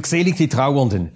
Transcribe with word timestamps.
Glückselig 0.00 0.36
die 0.36 0.48
Trauernden. 0.48 1.10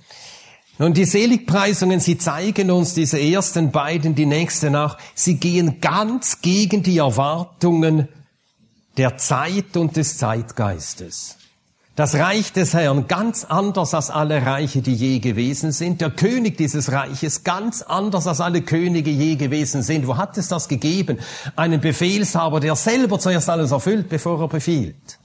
Nun, 0.78 0.92
die 0.92 1.06
Seligpreisungen, 1.06 2.00
sie 2.00 2.18
zeigen 2.18 2.70
uns 2.70 2.92
diese 2.92 3.18
ersten 3.18 3.70
beiden, 3.70 4.14
die 4.14 4.26
nächste 4.26 4.68
nach, 4.68 4.98
sie 5.14 5.36
gehen 5.36 5.80
ganz 5.80 6.42
gegen 6.42 6.82
die 6.82 6.98
Erwartungen 6.98 8.08
der 8.98 9.16
Zeit 9.16 9.78
und 9.78 9.96
des 9.96 10.18
Zeitgeistes. 10.18 11.38
Das 11.96 12.16
Reich 12.16 12.52
des 12.52 12.74
Herrn 12.74 13.08
ganz 13.08 13.44
anders 13.44 13.94
als 13.94 14.10
alle 14.10 14.44
Reiche, 14.44 14.82
die 14.82 14.94
je 14.94 15.18
gewesen 15.18 15.72
sind. 15.72 16.02
Der 16.02 16.10
König 16.10 16.58
dieses 16.58 16.92
Reiches 16.92 17.42
ganz 17.42 17.80
anders 17.80 18.26
als 18.26 18.42
alle 18.42 18.60
Könige 18.60 19.10
je 19.10 19.36
gewesen 19.36 19.82
sind. 19.82 20.06
Wo 20.06 20.18
hat 20.18 20.36
es 20.36 20.48
das 20.48 20.68
gegeben? 20.68 21.20
Einen 21.56 21.80
Befehlshaber, 21.80 22.60
der 22.60 22.76
selber 22.76 23.18
zuerst 23.18 23.48
alles 23.48 23.70
erfüllt, 23.70 24.10
bevor 24.10 24.42
er 24.42 24.48
befiehlt 24.48 25.18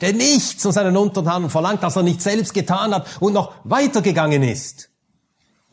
der 0.00 0.12
nichts 0.12 0.62
von 0.62 0.72
seinen 0.72 0.96
Untertanen 0.96 1.50
verlangt, 1.50 1.82
das 1.82 1.96
er 1.96 2.02
nicht 2.02 2.22
selbst 2.22 2.54
getan 2.54 2.94
hat 2.94 3.06
und 3.20 3.32
noch 3.32 3.52
weitergegangen 3.64 4.42
ist. 4.42 4.90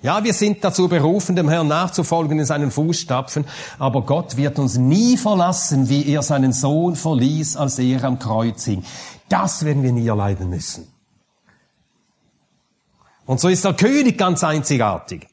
Ja, 0.02 0.21
wir 0.23 0.33
sind 0.33 0.61
dazu 0.63 0.89
berufen, 0.89 1.38
dem 1.38 1.47
Herrn 1.47 1.69
nachzufolgen 1.69 2.38
in 2.38 2.45
seinen 2.45 2.71
Fußstapfen, 2.71 3.45
aber 3.80 4.02
Gott 4.02 4.35
wird 4.35 4.59
uns 4.59 4.75
nie 4.77 5.15
verlassen, 5.15 5.88
wie 5.88 6.05
er 6.07 6.21
seinen 6.21 6.52
Sohn 6.52 6.97
verließ, 6.97 7.55
als 7.55 7.80
er 7.80 8.03
am 8.03 8.19
Kreuz 8.19 8.65
hing. 8.65 8.83
Das 9.30 9.63
werden 9.63 9.81
wir 9.81 9.93
nie 9.93 10.05
erleiden 10.05 10.49
müssen. 10.49 10.91
Und 13.25 13.39
so 13.39 13.47
ist 13.47 13.63
der 13.63 13.73
König 13.73 14.17
ganz 14.17 14.43
einzigartig. 14.43 15.27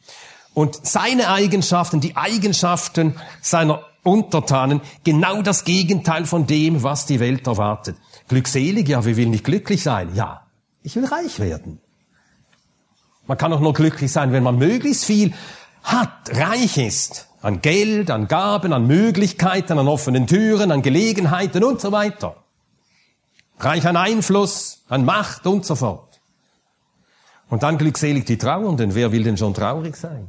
Und 0.54 0.86
seine 0.86 1.30
Eigenschaften, 1.30 2.00
die 2.00 2.16
Eigenschaften 2.16 3.16
seiner 3.40 3.82
Untertanen, 4.02 4.80
genau 5.04 5.42
das 5.42 5.64
Gegenteil 5.64 6.26
von 6.26 6.46
dem, 6.46 6.82
was 6.82 7.06
die 7.06 7.20
Welt 7.20 7.46
erwartet. 7.46 7.96
Glückselig, 8.28 8.88
ja, 8.88 9.04
wir 9.04 9.16
will 9.16 9.28
nicht 9.28 9.44
glücklich 9.44 9.82
sein? 9.82 10.14
Ja, 10.14 10.46
ich 10.82 10.96
will 10.96 11.04
reich 11.04 11.38
werden. 11.38 11.80
Man 13.26 13.38
kann 13.38 13.52
auch 13.52 13.60
nur 13.60 13.74
glücklich 13.74 14.10
sein, 14.10 14.32
wenn 14.32 14.42
man 14.42 14.58
möglichst 14.58 15.04
viel 15.04 15.32
hat, 15.82 16.30
reich 16.32 16.78
ist. 16.78 17.28
An 17.42 17.62
Geld, 17.62 18.10
an 18.10 18.28
Gaben, 18.28 18.72
an 18.72 18.86
Möglichkeiten, 18.86 19.78
an 19.78 19.88
offenen 19.88 20.26
Türen, 20.26 20.72
an 20.72 20.82
Gelegenheiten 20.82 21.64
und 21.64 21.80
so 21.80 21.92
weiter. 21.92 22.36
Reich 23.58 23.86
an 23.86 23.96
Einfluss, 23.96 24.82
an 24.88 25.04
Macht 25.04 25.46
und 25.46 25.64
so 25.64 25.74
fort. 25.74 26.20
Und 27.48 27.62
dann 27.62 27.78
glückselig 27.78 28.24
die 28.26 28.38
Trauernden. 28.38 28.94
Wer 28.94 29.12
will 29.12 29.24
denn 29.24 29.36
schon 29.36 29.54
traurig 29.54 29.96
sein? 29.96 30.28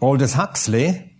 Aldous 0.00 0.36
Huxley 0.36 1.10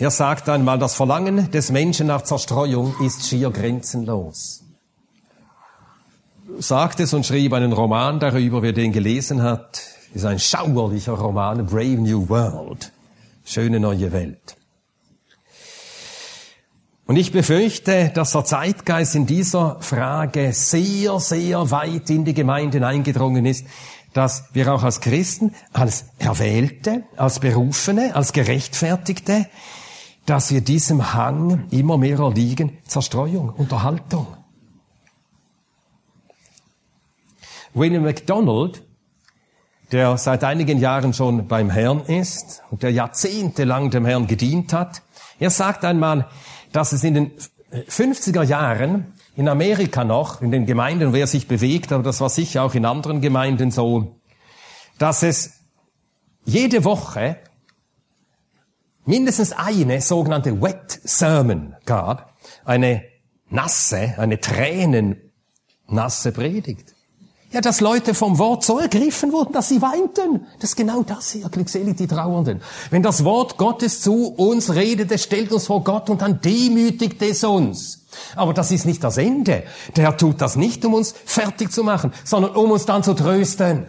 er 0.00 0.10
sagt 0.10 0.48
einmal, 0.48 0.78
das 0.78 0.94
Verlangen 0.94 1.50
des 1.50 1.70
Menschen 1.70 2.06
nach 2.06 2.22
Zerstreuung 2.22 2.94
ist 3.04 3.26
schier 3.26 3.50
grenzenlos. 3.50 4.64
Sagt 6.58 7.00
es 7.00 7.12
und 7.12 7.26
schrieb 7.26 7.52
einen 7.52 7.74
Roman 7.74 8.18
darüber, 8.18 8.62
wer 8.62 8.72
den 8.72 8.92
gelesen 8.92 9.42
hat. 9.42 9.82
Ist 10.14 10.24
ein 10.24 10.38
schauerlicher 10.38 11.12
Roman, 11.12 11.66
Brave 11.66 12.00
New 12.00 12.30
World. 12.30 12.92
Schöne 13.44 13.78
neue 13.78 14.10
Welt. 14.10 14.56
Und 17.04 17.16
ich 17.16 17.30
befürchte, 17.30 18.10
dass 18.14 18.32
der 18.32 18.46
Zeitgeist 18.46 19.14
in 19.14 19.26
dieser 19.26 19.82
Frage 19.82 20.54
sehr, 20.54 21.20
sehr 21.20 21.70
weit 21.70 22.08
in 22.08 22.24
die 22.24 22.32
Gemeinden 22.34 22.84
eingedrungen 22.84 23.44
ist, 23.44 23.66
dass 24.12 24.44
wir 24.52 24.72
auch 24.72 24.82
als 24.82 25.00
Christen, 25.00 25.54
als 25.72 26.06
Erwählte, 26.18 27.04
als 27.16 27.40
Berufene, 27.40 28.14
als 28.14 28.32
Gerechtfertigte 28.32 29.46
dass 30.30 30.52
wir 30.52 30.60
diesem 30.60 31.12
Hang 31.12 31.66
immer 31.70 31.98
mehr 31.98 32.20
erliegen, 32.20 32.78
Zerstreuung, 32.86 33.50
Unterhaltung. 33.50 34.28
William 37.74 38.04
MacDonald, 38.04 38.82
der 39.90 40.16
seit 40.18 40.44
einigen 40.44 40.78
Jahren 40.78 41.14
schon 41.14 41.48
beim 41.48 41.68
Herrn 41.68 42.00
ist 42.00 42.62
und 42.70 42.84
der 42.84 42.92
jahrzehntelang 42.92 43.90
dem 43.90 44.04
Herrn 44.04 44.28
gedient 44.28 44.72
hat, 44.72 45.02
er 45.40 45.50
sagt 45.50 45.84
einmal, 45.84 46.28
dass 46.70 46.92
es 46.92 47.02
in 47.02 47.14
den 47.14 47.32
50er 47.88 48.44
Jahren 48.44 49.14
in 49.36 49.48
Amerika 49.48 50.04
noch, 50.04 50.42
in 50.42 50.50
den 50.50 50.66
Gemeinden, 50.66 51.12
wo 51.12 51.16
er 51.16 51.26
sich 51.26 51.48
bewegt, 51.48 51.92
aber 51.92 52.02
das 52.02 52.20
war 52.20 52.28
sicher 52.28 52.62
auch 52.62 52.74
in 52.74 52.84
anderen 52.84 53.20
Gemeinden 53.20 53.70
so, 53.70 54.16
dass 54.98 55.22
es 55.22 55.60
jede 56.44 56.84
Woche 56.84 57.36
mindestens 59.04 59.52
eine 59.52 60.00
sogenannte 60.00 60.60
Wet 60.60 61.00
Sermon 61.04 61.74
gab, 61.86 62.34
eine 62.64 63.02
nasse, 63.48 64.14
eine 64.18 64.40
tränennasse 64.40 66.32
Predigt. 66.32 66.94
Ja, 67.52 67.60
dass 67.60 67.80
Leute 67.80 68.14
vom 68.14 68.38
Wort 68.38 68.64
so 68.64 68.78
ergriffen 68.78 69.32
wurden, 69.32 69.52
dass 69.52 69.68
sie 69.68 69.82
weinten. 69.82 70.46
Das 70.60 70.70
ist 70.70 70.76
genau 70.76 71.02
das 71.02 71.32
hier, 71.32 71.48
glückselig 71.48 71.96
die 71.96 72.06
Trauernden. 72.06 72.62
Wenn 72.90 73.02
das 73.02 73.24
Wort 73.24 73.56
Gottes 73.56 74.02
zu 74.02 74.28
uns 74.28 74.72
redet, 74.74 75.10
es 75.10 75.24
stellt 75.24 75.52
uns 75.52 75.66
vor 75.66 75.82
Gott 75.82 76.10
und 76.10 76.22
dann 76.22 76.40
demütigt 76.40 77.20
es 77.22 77.42
uns. 77.42 77.99
Aber 78.36 78.54
das 78.54 78.70
ist 78.70 78.86
nicht 78.86 79.02
das 79.02 79.18
Ende. 79.18 79.64
Der 79.96 80.04
Herr 80.04 80.16
tut 80.16 80.40
das 80.40 80.56
nicht, 80.56 80.84
um 80.84 80.94
uns 80.94 81.14
fertig 81.24 81.72
zu 81.72 81.84
machen, 81.84 82.12
sondern 82.24 82.56
um 82.56 82.70
uns 82.70 82.86
dann 82.86 83.02
zu 83.02 83.14
trösten. 83.14 83.88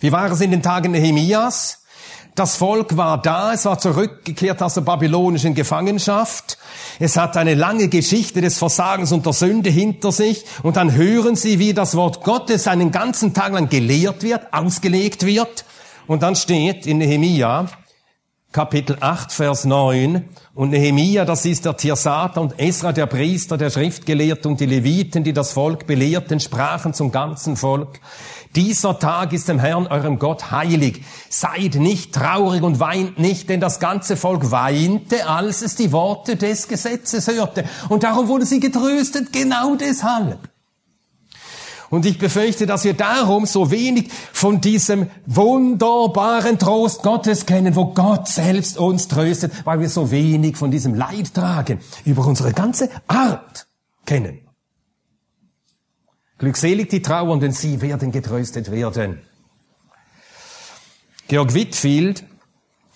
Wie 0.00 0.12
war 0.12 0.30
es 0.30 0.40
in 0.40 0.50
den 0.50 0.62
Tagen 0.62 0.92
Nehemias? 0.92 1.80
Das 2.34 2.56
Volk 2.56 2.96
war 2.96 3.20
da, 3.20 3.52
es 3.52 3.64
war 3.64 3.78
zurückgekehrt 3.78 4.62
aus 4.62 4.74
der 4.74 4.80
babylonischen 4.82 5.54
Gefangenschaft. 5.54 6.58
Es 6.98 7.16
hat 7.16 7.36
eine 7.36 7.54
lange 7.54 7.88
Geschichte 7.88 8.40
des 8.40 8.56
Versagens 8.56 9.12
und 9.12 9.26
der 9.26 9.32
Sünde 9.32 9.68
hinter 9.68 10.12
sich. 10.12 10.44
Und 10.62 10.76
dann 10.76 10.94
hören 10.94 11.36
sie, 11.36 11.58
wie 11.58 11.74
das 11.74 11.96
Wort 11.96 12.22
Gottes 12.22 12.66
einen 12.68 12.92
ganzen 12.92 13.34
Tag 13.34 13.52
lang 13.52 13.68
gelehrt 13.68 14.22
wird, 14.22 14.54
ausgelegt 14.54 15.26
wird. 15.26 15.64
Und 16.06 16.22
dann 16.22 16.36
steht 16.36 16.86
in 16.86 16.98
Nehemia, 16.98 17.66
Kapitel 18.52 18.96
8, 18.98 19.30
Vers 19.30 19.64
9. 19.64 20.28
Und 20.56 20.70
Nehemia, 20.70 21.24
das 21.24 21.44
ist 21.46 21.66
der 21.66 21.76
Tirsata 21.76 22.40
und 22.40 22.58
Esra, 22.58 22.90
der 22.90 23.06
Priester, 23.06 23.56
der 23.56 23.70
Schriftgelehrte 23.70 24.48
und 24.48 24.58
die 24.58 24.66
Leviten, 24.66 25.22
die 25.22 25.32
das 25.32 25.52
Volk 25.52 25.86
belehrten, 25.86 26.40
sprachen 26.40 26.92
zum 26.92 27.12
ganzen 27.12 27.56
Volk. 27.56 28.00
Dieser 28.56 28.98
Tag 28.98 29.32
ist 29.32 29.48
dem 29.48 29.60
Herrn, 29.60 29.86
eurem 29.86 30.18
Gott, 30.18 30.50
heilig. 30.50 31.04
Seid 31.28 31.76
nicht 31.76 32.12
traurig 32.12 32.64
und 32.64 32.80
weint 32.80 33.20
nicht, 33.20 33.48
denn 33.48 33.60
das 33.60 33.78
ganze 33.78 34.16
Volk 34.16 34.50
weinte, 34.50 35.28
als 35.28 35.62
es 35.62 35.76
die 35.76 35.92
Worte 35.92 36.34
des 36.34 36.66
Gesetzes 36.66 37.28
hörte. 37.28 37.64
Und 37.88 38.02
darum 38.02 38.26
wurde 38.26 38.46
sie 38.46 38.58
getröstet, 38.58 39.32
genau 39.32 39.76
deshalb. 39.76 40.48
Und 41.90 42.06
ich 42.06 42.18
befürchte, 42.18 42.66
dass 42.66 42.84
wir 42.84 42.94
darum 42.94 43.46
so 43.46 43.72
wenig 43.72 44.10
von 44.32 44.60
diesem 44.60 45.10
wunderbaren 45.26 46.56
Trost 46.56 47.02
Gottes 47.02 47.46
kennen, 47.46 47.74
wo 47.74 47.86
Gott 47.86 48.28
selbst 48.28 48.78
uns 48.78 49.08
tröstet, 49.08 49.52
weil 49.66 49.80
wir 49.80 49.88
so 49.88 50.12
wenig 50.12 50.56
von 50.56 50.70
diesem 50.70 50.94
Leid 50.94 51.34
tragen, 51.34 51.80
über 52.04 52.24
unsere 52.24 52.52
ganze 52.52 52.88
Art 53.08 53.66
kennen. 54.06 54.38
Glückselig 56.38 56.88
die 56.88 57.02
Trauernden, 57.02 57.50
sie 57.50 57.82
werden 57.82 58.12
getröstet 58.12 58.70
werden. 58.70 59.18
Georg 61.26 61.54
Whitfield, 61.54 62.24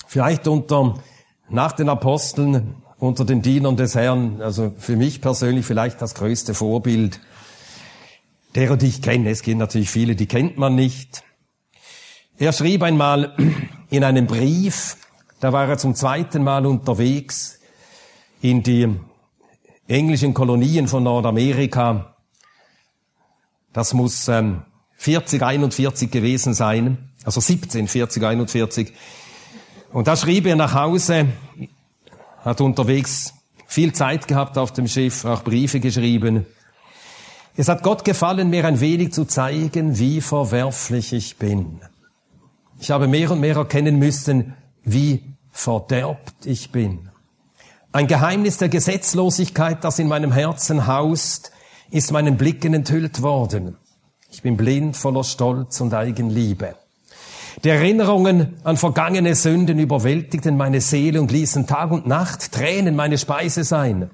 vielleicht 0.07 0.47
unter, 0.47 0.95
nach 1.49 1.73
den 1.73 1.89
Aposteln, 1.89 2.77
unter 2.99 3.25
den 3.25 3.43
Dienern 3.43 3.77
des 3.77 3.97
Herrn, 3.97 4.41
also 4.41 4.73
für 4.79 4.97
mich 4.97 5.21
persönlich 5.21 5.67
vielleicht 5.67 6.01
das 6.01 6.15
größte 6.15 6.55
Vorbild, 6.55 7.21
derer, 8.55 8.77
die 8.77 8.87
ich 8.87 9.03
kenne. 9.03 9.31
Es 9.31 9.43
gibt 9.43 9.59
natürlich 9.59 9.91
viele, 9.91 10.17
die 10.17 10.27
kennt 10.27 10.59
man 10.59 10.75
nicht. 10.75 11.23
Er 12.39 12.53
schrieb 12.53 12.83
einmal 12.83 13.35
in 13.91 14.05
einem 14.05 14.27
Brief, 14.27 14.97
da 15.41 15.53
war 15.53 15.69
er 15.69 15.79
zum 15.79 15.95
zweiten 15.95 16.43
Mal 16.43 16.67
unterwegs 16.67 17.61
in 18.41 18.63
die 18.63 18.89
englischen 19.87 20.35
Kolonien 20.35 20.89
von 20.89 21.03
Nordamerika. 21.03 22.17
Das 23.73 23.93
muss 23.93 24.29
ähm, 24.29 24.63
40, 24.97 25.43
41 25.43 26.11
gewesen 26.11 26.55
sein, 26.55 27.11
also 27.25 27.41
17, 27.41 27.89
40, 27.89 28.23
41. 28.23 28.93
Und 29.93 30.07
da 30.07 30.17
schrieb 30.17 30.47
er 30.47 30.57
nach 30.57 30.75
Hause, 30.75 31.27
hat 32.43 32.61
unterwegs 32.61 33.35
viel 33.67 33.93
Zeit 33.93 34.29
gehabt 34.29 34.59
auf 34.59 34.73
dem 34.73 34.89
Schiff, 34.89 35.25
auch 35.25 35.43
Briefe 35.43 35.81
geschrieben. 35.81 36.47
Es 37.57 37.69
hat 37.69 37.85
Gott 37.85 38.05
gefallen, 38.05 38.51
mir 38.51 38.65
ein 38.65 38.81
wenig 38.81 39.13
zu 39.13 39.25
zeigen, 39.27 39.97
wie 39.99 40.21
verwerflich 40.21 41.13
ich 41.13 41.37
bin. 41.37 41.81
Ich 42.81 42.91
habe 42.91 43.07
mehr 43.07 43.31
und 43.31 43.39
mehr 43.39 43.57
erkennen 43.57 43.99
müssen, 44.01 44.55
wie 44.83 45.23
verderbt 45.53 46.47
ich 46.47 46.73
bin. 46.73 47.11
Ein 47.93 48.09
Geheimnis 48.09 48.59
der 48.59 48.69
Gesetzlosigkeit, 48.69 49.85
das 49.85 50.01
in 50.01 50.09
meinem 50.09 50.33
Herzen 50.33 50.89
haust, 50.89 51.53
ist 51.93 52.11
meinen 52.11 52.37
Blicken 52.37 52.75
enthüllt 52.75 53.23
worden. 53.23 53.77
Ich 54.33 54.43
bin 54.43 54.57
blind, 54.57 54.97
voller 54.97 55.23
Stolz 55.23 55.81
und 55.81 55.95
Eigenliebe. 55.95 56.75
Die 57.63 57.69
Erinnerungen 57.69 58.57
an 58.65 58.77
vergangene 58.77 59.37
Sünden 59.37 59.79
überwältigten 59.79 60.57
meine 60.57 60.81
Seele 60.81 61.21
und 61.21 61.31
ließen 61.31 61.69
Tag 61.69 61.93
und 61.93 62.09
Nacht 62.09 62.51
Tränen 62.51 62.97
meine 62.97 63.17
Speise 63.17 63.63
sein. 63.63 64.11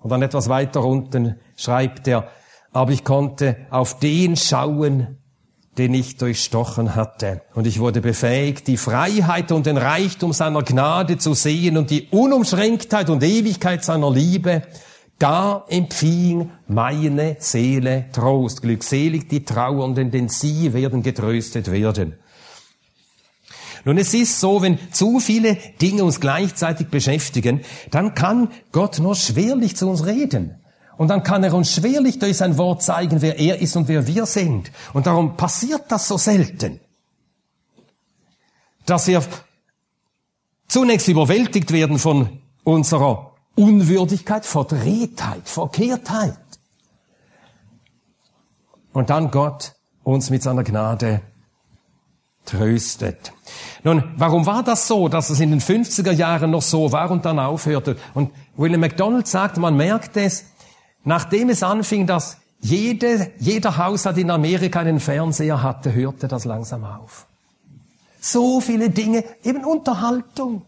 Und 0.00 0.10
dann 0.10 0.22
etwas 0.22 0.48
weiter 0.48 0.82
unten 0.82 1.38
schreibt 1.56 2.08
er, 2.08 2.30
aber 2.74 2.92
ich 2.92 3.04
konnte 3.04 3.56
auf 3.70 3.98
den 4.00 4.36
schauen, 4.36 5.16
den 5.78 5.94
ich 5.94 6.16
durchstochen 6.16 6.94
hatte. 6.94 7.40
Und 7.54 7.66
ich 7.66 7.78
wurde 7.78 8.00
befähigt, 8.00 8.66
die 8.66 8.76
Freiheit 8.76 9.52
und 9.52 9.66
den 9.66 9.76
Reichtum 9.76 10.32
seiner 10.32 10.62
Gnade 10.62 11.16
zu 11.16 11.34
sehen 11.34 11.76
und 11.76 11.90
die 11.90 12.08
Unumschränktheit 12.10 13.10
und 13.10 13.22
Ewigkeit 13.22 13.84
seiner 13.84 14.10
Liebe. 14.10 14.62
Da 15.18 15.64
empfing 15.68 16.50
meine 16.66 17.36
Seele 17.38 18.06
Trost. 18.12 18.62
Glückselig 18.62 19.28
die 19.28 19.44
Trauernden, 19.44 20.10
denn 20.10 20.28
sie 20.28 20.72
werden 20.72 21.02
getröstet 21.02 21.70
werden. 21.70 22.14
Nun, 23.84 23.98
es 23.98 24.14
ist 24.14 24.40
so, 24.40 24.62
wenn 24.62 24.78
zu 24.92 25.20
viele 25.20 25.56
Dinge 25.80 26.04
uns 26.04 26.18
gleichzeitig 26.18 26.88
beschäftigen, 26.88 27.60
dann 27.90 28.14
kann 28.14 28.48
Gott 28.72 28.98
nur 28.98 29.14
schwerlich 29.14 29.76
zu 29.76 29.88
uns 29.88 30.06
reden. 30.06 30.56
Und 30.96 31.08
dann 31.08 31.22
kann 31.22 31.42
er 31.42 31.54
uns 31.54 31.72
schwerlich 31.72 32.18
durch 32.18 32.36
sein 32.36 32.56
Wort 32.56 32.82
zeigen, 32.82 33.20
wer 33.20 33.38
er 33.38 33.60
ist 33.60 33.76
und 33.76 33.88
wer 33.88 34.06
wir 34.06 34.26
sind. 34.26 34.70
Und 34.92 35.06
darum 35.06 35.36
passiert 35.36 35.84
das 35.88 36.06
so 36.08 36.16
selten, 36.16 36.80
dass 38.86 39.06
wir 39.06 39.22
zunächst 40.68 41.08
überwältigt 41.08 41.72
werden 41.72 41.98
von 41.98 42.40
unserer 42.62 43.32
Unwürdigkeit, 43.56 44.44
Verdrehtheit, 44.44 45.48
Verkehrtheit. 45.48 46.38
Und 48.92 49.10
dann 49.10 49.30
Gott 49.30 49.74
uns 50.04 50.30
mit 50.30 50.42
seiner 50.42 50.64
Gnade 50.64 51.20
tröstet. 52.44 53.32
Nun, 53.82 54.04
warum 54.16 54.46
war 54.46 54.62
das 54.62 54.86
so, 54.86 55.08
dass 55.08 55.30
es 55.30 55.40
in 55.40 55.50
den 55.50 55.60
50er 55.60 56.12
Jahren 56.12 56.50
noch 56.50 56.62
so 56.62 56.92
war 56.92 57.10
und 57.10 57.24
dann 57.24 57.38
aufhörte? 57.38 57.96
Und 58.12 58.30
William 58.56 58.80
MacDonald 58.80 59.26
sagt, 59.26 59.56
man 59.56 59.76
merkt 59.76 60.16
es, 60.16 60.44
nachdem 61.04 61.50
es 61.50 61.62
anfing, 61.62 62.06
dass 62.06 62.38
jede, 62.60 63.30
jeder 63.38 63.76
Haushalt 63.76 64.18
in 64.18 64.30
Amerika 64.30 64.80
einen 64.80 65.00
Fernseher 65.00 65.62
hatte, 65.62 65.92
hörte 65.92 66.28
das 66.28 66.44
langsam 66.44 66.84
auf. 66.84 67.26
So 68.20 68.60
viele 68.60 68.88
Dinge, 68.90 69.22
eben 69.42 69.64
Unterhaltung. 69.64 70.62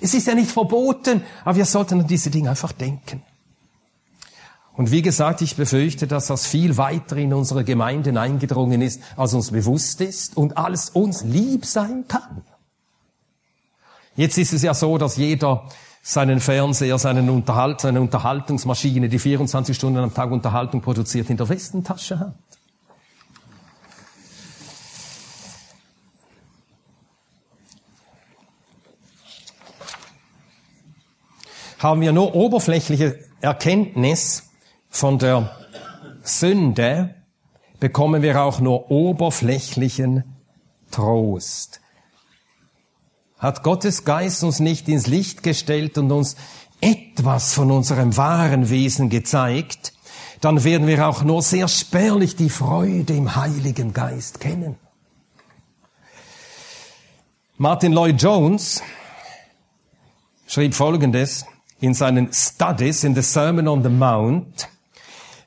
Es 0.00 0.14
ist 0.14 0.26
ja 0.26 0.34
nicht 0.34 0.50
verboten, 0.50 1.22
aber 1.44 1.56
wir 1.56 1.64
sollten 1.66 2.00
an 2.00 2.06
diese 2.06 2.30
Dinge 2.30 2.50
einfach 2.50 2.72
denken. 2.72 3.22
Und 4.72 4.90
wie 4.90 5.02
gesagt, 5.02 5.42
ich 5.42 5.56
befürchte, 5.56 6.06
dass 6.06 6.28
das 6.28 6.46
viel 6.46 6.76
weiter 6.78 7.16
in 7.16 7.34
unsere 7.34 7.64
Gemeinden 7.64 8.16
eingedrungen 8.16 8.80
ist, 8.80 9.02
als 9.14 9.34
uns 9.34 9.50
bewusst 9.50 10.00
ist 10.00 10.36
und 10.36 10.56
als 10.56 10.90
uns 10.90 11.22
lieb 11.22 11.66
sein 11.66 12.06
kann. 12.08 12.42
Jetzt 14.16 14.38
ist 14.38 14.52
es 14.52 14.62
ja 14.62 14.74
so, 14.74 14.98
dass 14.98 15.16
jeder 15.16 15.68
seinen 16.02 16.40
Fernseher, 16.40 16.98
seinen 16.98 17.28
Unterhalt, 17.28 17.80
seine 17.80 18.00
Unterhaltungsmaschine, 18.00 19.08
die 19.08 19.18
24 19.18 19.76
Stunden 19.76 19.98
am 19.98 20.14
Tag 20.14 20.30
Unterhaltung 20.30 20.80
produziert, 20.80 21.30
in 21.30 21.36
der 21.36 21.48
Westentasche 21.48 22.18
hat. 22.18 22.34
Haben 31.78 32.02
wir 32.02 32.12
nur 32.12 32.34
oberflächliche 32.34 33.18
Erkenntnis, 33.40 34.50
von 34.90 35.18
der 35.18 35.56
Sünde 36.22 37.14
bekommen 37.78 38.22
wir 38.22 38.42
auch 38.42 38.60
nur 38.60 38.90
oberflächlichen 38.90 40.24
Trost. 40.90 41.80
Hat 43.40 43.62
Gottes 43.62 44.04
Geist 44.04 44.44
uns 44.44 44.60
nicht 44.60 44.86
ins 44.88 45.06
Licht 45.06 45.42
gestellt 45.42 45.96
und 45.96 46.12
uns 46.12 46.36
etwas 46.80 47.54
von 47.54 47.70
unserem 47.70 48.16
wahren 48.16 48.68
Wesen 48.68 49.08
gezeigt, 49.08 49.94
dann 50.42 50.62
werden 50.62 50.86
wir 50.86 51.08
auch 51.08 51.22
nur 51.22 51.42
sehr 51.42 51.66
spärlich 51.66 52.36
die 52.36 52.50
Freude 52.50 53.14
im 53.14 53.34
Heiligen 53.36 53.92
Geist 53.92 54.40
kennen. 54.40 54.76
Martin 57.56 57.92
Lloyd 57.92 58.20
Jones 58.20 58.82
schrieb 60.46 60.74
Folgendes 60.74 61.46
in 61.80 61.94
seinen 61.94 62.32
Studies 62.32 63.04
in 63.04 63.14
the 63.14 63.22
Sermon 63.22 63.68
on 63.68 63.82
the 63.82 63.88
Mount. 63.88 64.68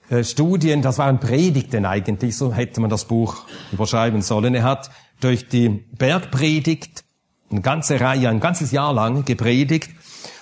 Äh, 0.09 0.23
Studien, 0.23 0.81
das 0.81 0.97
waren 0.97 1.19
Predigten 1.19 1.85
eigentlich, 1.85 2.37
so 2.37 2.53
hätte 2.53 2.81
man 2.81 2.89
das 2.89 3.05
Buch 3.05 3.43
überschreiben 3.71 4.21
sollen. 4.21 4.53
Er 4.55 4.63
hat 4.63 4.91
durch 5.19 5.47
die 5.47 5.69
Bergpredigt 5.69 7.03
eine 7.51 7.61
ganze 7.61 7.99
Reihe, 7.99 8.29
ein 8.29 8.39
ganzes 8.39 8.71
Jahr 8.71 8.93
lang 8.93 9.25
gepredigt. 9.25 9.89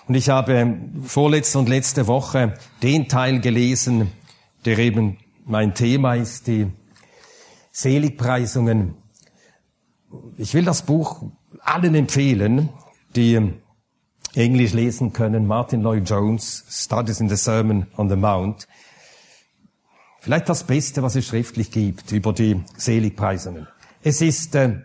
Und 0.08 0.16
ich 0.16 0.30
habe 0.30 0.78
vorletzte 1.04 1.60
und 1.60 1.70
letzte 1.70 2.08
Woche 2.08 2.54
den 2.82 3.08
Teil 3.08 3.40
gelesen, 3.40 4.12
der 4.66 4.78
eben 4.80 5.18
mein 5.46 5.74
Thema 5.74 6.16
ist, 6.16 6.48
die 6.48 6.68
Seligpreisungen. 7.72 8.96
Ich 10.38 10.54
will 10.54 10.66
das 10.66 10.82
Buch 10.84 11.24
allen 11.62 11.96
empfehlen, 11.96 12.70
die 13.16 13.54
Englisch 14.36 14.74
lesen 14.74 15.14
können. 15.14 15.48
Martin 15.48 15.82
Lloyd 15.82 16.10
Jones, 16.10 16.66
Studies 16.70 17.20
in 17.20 17.30
the 17.30 17.36
Sermon 17.36 17.88
on 17.98 18.10
the 18.10 18.16
Mount. 18.16 18.68
Vielleicht 20.20 20.50
das 20.50 20.66
Beste, 20.66 21.02
was 21.02 21.16
es 21.16 21.26
schriftlich 21.26 21.72
gibt 21.72 22.12
über 22.12 22.32
die 22.32 22.62
Seligpreisungen. 22.78 23.68
Es 24.04 24.22
ist 24.22 24.56
äh, 24.56 24.80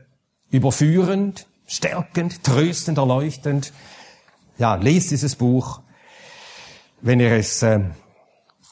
überführend, 0.50 1.46
stärkend, 1.66 2.44
tröstend, 2.44 2.98
erleuchtend. 2.98 3.72
Ja, 4.58 4.76
lest 4.76 5.10
dieses 5.10 5.36
Buch, 5.36 5.80
wenn 7.00 7.20
ihr 7.20 7.32
es, 7.32 7.62
äh, 7.62 7.80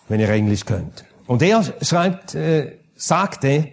wenn 0.08 0.20
ihr 0.20 0.28
Englisch 0.28 0.64
könnt. 0.64 1.04
Und 1.26 1.42
er 1.42 1.62
schreibt, 1.82 2.34
äh, 2.34 2.78
sagte 2.94 3.72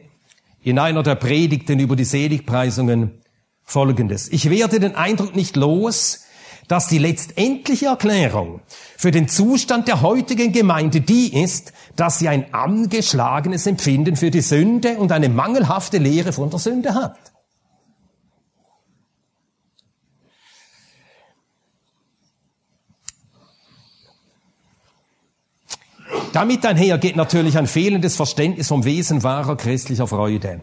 in 0.64 0.78
einer 0.80 1.04
der 1.04 1.16
Predigten 1.16 1.80
über 1.80 1.96
die 1.96 2.06
Seligpreisungen 2.06 3.22
Folgendes. 3.64 4.28
Ich 4.30 4.50
werde 4.50 4.80
den 4.80 4.96
Eindruck 4.96 5.36
nicht 5.36 5.56
los, 5.56 6.26
dass 6.68 6.88
die 6.88 6.98
letztendliche 6.98 7.88
Erklärung 7.88 8.62
für 8.98 9.12
den 9.12 9.28
Zustand 9.28 9.88
der 9.88 10.02
heutigen 10.02 10.52
Gemeinde 10.52 11.02
die 11.02 11.42
ist, 11.42 11.74
dass 11.96 12.20
sie 12.20 12.28
ein 12.28 12.54
angeschlagenes 12.54 13.68
Empfinden 13.68 14.16
für 14.16 14.32
die 14.32 14.42
Sünde 14.42 14.98
und 14.98 15.12
eine 15.12 15.30
mangelhafte 15.30 15.98
Lehre 15.98 16.34
von 16.34 16.50
der 16.50 16.60
Sünde 16.60 16.94
hat. 16.94 17.31
Damit 26.34 26.66
einher 26.66 26.98
geht 26.98 27.18
natürlich 27.18 27.58
ein 27.58 27.68
fehlendes 27.68 28.16
Verständnis 28.16 28.70
vom 28.70 28.86
Wesen 28.86 29.22
wahrer 29.22 29.58
christlicher 29.58 30.08
Freude. 30.08 30.62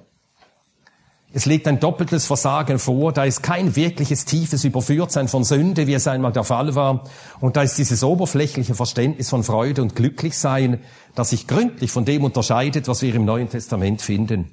Es 1.31 1.45
liegt 1.45 1.69
ein 1.69 1.79
doppeltes 1.79 2.25
Versagen 2.25 2.79
vor, 2.79 3.13
da 3.13 3.25
ist 3.25 3.43
kein 3.43 3.77
wirkliches 3.77 4.25
tiefes 4.25 4.65
Überführtsein 4.65 5.29
von 5.29 5.45
Sünde, 5.45 5.87
wie 5.87 5.93
es 5.93 6.09
einmal 6.09 6.33
der 6.33 6.45
Fall 6.45 6.75
war, 6.75 7.05
und 7.41 7.59
da 7.59 7.63
ist 7.63 7.77
dieses 7.77 8.03
oberflächliche 8.03 8.75
Verständnis 8.75 9.29
von 9.29 9.45
Freude 9.45 9.83
und 9.83 9.95
Glücklichsein, 9.95 10.81
das 11.15 11.31
sich 11.31 11.47
gründlich 11.47 11.91
von 11.91 12.07
dem 12.07 12.25
unterscheidet, 12.25 12.89
was 12.89 13.03
wir 13.03 13.15
im 13.15 13.27
Neuen 13.27 13.51
Testament 13.51 14.01
finden. 14.01 14.51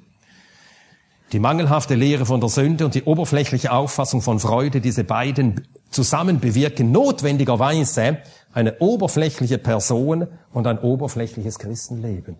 Die 1.32 1.38
mangelhafte 1.38 1.94
Lehre 1.94 2.26
von 2.26 2.40
der 2.40 2.50
Sünde 2.50 2.84
und 2.84 2.94
die 2.94 3.04
oberflächliche 3.04 3.72
Auffassung 3.72 4.20
von 4.20 4.38
Freude, 4.38 4.82
diese 4.82 5.02
beiden 5.02 5.66
zusammen 5.90 6.40
bewirken 6.40 6.92
notwendigerweise 6.92 8.18
eine 8.56 8.78
oberflächliche 8.78 9.58
Person 9.58 10.28
und 10.50 10.66
ein 10.66 10.78
oberflächliches 10.78 11.58
Christenleben. 11.58 12.38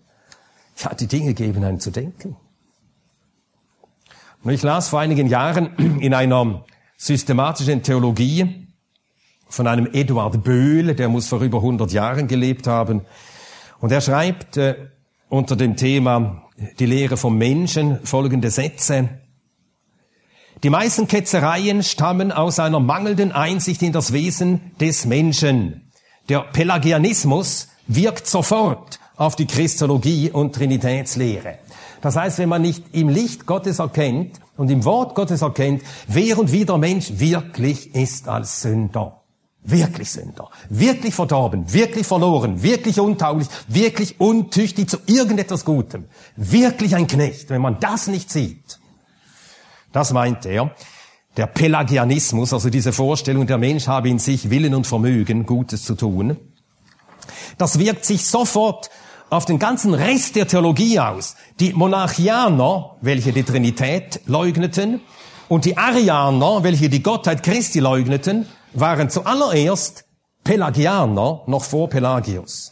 Ja, 0.77 0.95
die 0.95 1.05
Dinge 1.05 1.35
geben 1.35 1.63
einen 1.63 1.79
zu 1.79 1.91
denken. 1.91 2.35
Und 4.43 4.51
ich 4.51 4.63
las 4.63 4.89
vor 4.89 4.99
einigen 4.99 5.27
Jahren 5.27 5.75
in 6.01 6.15
einer 6.15 6.65
systematischen 6.97 7.83
Theologie 7.83 8.67
von 9.47 9.67
einem 9.67 9.87
Eduard 9.93 10.43
Böhl, 10.43 10.95
der 10.95 11.07
muss 11.07 11.27
vor 11.27 11.41
über 11.41 11.59
100 11.59 11.91
Jahren 11.91 12.27
gelebt 12.27 12.65
haben. 12.65 13.05
Und 13.79 13.91
er 13.91 14.01
schreibt 14.01 14.57
äh, 14.57 14.87
unter 15.29 15.55
dem 15.55 15.75
Thema 15.75 16.49
die 16.79 16.87
Lehre 16.87 17.17
vom 17.17 17.37
Menschen 17.37 18.03
folgende 18.03 18.49
Sätze. 18.49 19.09
Die 20.63 20.71
meisten 20.71 21.07
Ketzereien 21.07 21.83
stammen 21.83 22.31
aus 22.31 22.57
einer 22.57 22.79
mangelnden 22.79 23.31
Einsicht 23.31 23.83
in 23.83 23.91
das 23.91 24.13
Wesen 24.13 24.71
des 24.79 25.05
Menschen. 25.05 25.86
Der 26.29 26.41
Pelagianismus 26.41 27.69
wirkt 27.87 28.27
sofort 28.27 28.99
auf 29.15 29.37
die 29.37 29.47
Christologie 29.47 30.29
und 30.29 30.53
Trinitätslehre. 30.53 31.59
Das 32.01 32.17
heißt, 32.17 32.37
wenn 32.39 32.49
man 32.49 32.61
nicht 32.61 32.83
im 32.91 33.07
Licht 33.07 33.45
Gottes 33.45 33.79
erkennt 33.79 34.39
und 34.57 34.69
im 34.69 34.83
Wort 34.83 35.15
Gottes 35.15 35.41
erkennt, 35.41 35.83
wer 36.07 36.37
und 36.37 36.51
wie 36.51 36.65
der 36.65 36.77
Mensch 36.77 37.13
wirklich 37.15 37.95
ist 37.95 38.27
als 38.27 38.61
Sünder. 38.61 39.21
Wirklich 39.63 40.11
Sünder. 40.11 40.49
Wirklich 40.69 41.15
verdorben. 41.15 41.73
Wirklich 41.73 42.05
verloren. 42.05 42.61
Wirklich 42.61 42.99
untauglich. 42.99 43.47
Wirklich 43.67 44.19
untüchtig 44.19 44.89
zu 44.89 44.97
irgendetwas 45.07 45.65
Gutem. 45.65 46.05
Wirklich 46.35 46.95
ein 46.95 47.07
Knecht. 47.07 47.49
Wenn 47.49 47.61
man 47.61 47.79
das 47.79 48.07
nicht 48.07 48.31
sieht. 48.31 48.79
Das 49.91 50.13
meint 50.13 50.45
er. 50.45 50.71
Der 51.37 51.47
Pelagianismus, 51.47 52.51
also 52.51 52.69
diese 52.69 52.91
Vorstellung, 52.91 53.45
der 53.45 53.59
Mensch 53.59 53.87
habe 53.87 54.09
in 54.09 54.17
sich 54.17 54.49
Willen 54.49 54.73
und 54.73 54.87
Vermögen, 54.87 55.45
Gutes 55.45 55.85
zu 55.85 55.93
tun. 55.93 56.35
Das 57.59 57.77
wirkt 57.77 58.05
sich 58.05 58.25
sofort 58.25 58.89
auf 59.29 59.45
den 59.45 59.59
ganzen 59.59 59.93
Rest 59.93 60.35
der 60.35 60.47
Theologie 60.47 60.99
aus. 60.99 61.35
Die 61.59 61.73
Monarchianer, 61.73 62.97
welche 63.01 63.33
die 63.33 63.43
Trinität 63.43 64.21
leugneten, 64.25 65.01
und 65.47 65.65
die 65.65 65.77
Arianer, 65.77 66.63
welche 66.63 66.89
die 66.89 67.03
Gottheit 67.03 67.43
Christi 67.43 67.79
leugneten, 67.79 68.47
waren 68.73 69.09
zuallererst 69.09 70.05
Pelagianer 70.43 71.43
noch 71.45 71.63
vor 71.63 71.89
Pelagius. 71.89 72.71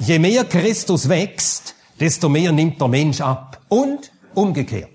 Je 0.00 0.18
mehr 0.18 0.44
Christus 0.44 1.08
wächst, 1.08 1.74
desto 2.00 2.28
mehr 2.28 2.50
nimmt 2.50 2.80
der 2.80 2.88
Mensch 2.88 3.20
ab. 3.20 3.60
Und 3.68 4.10
umgekehrt. 4.34 4.93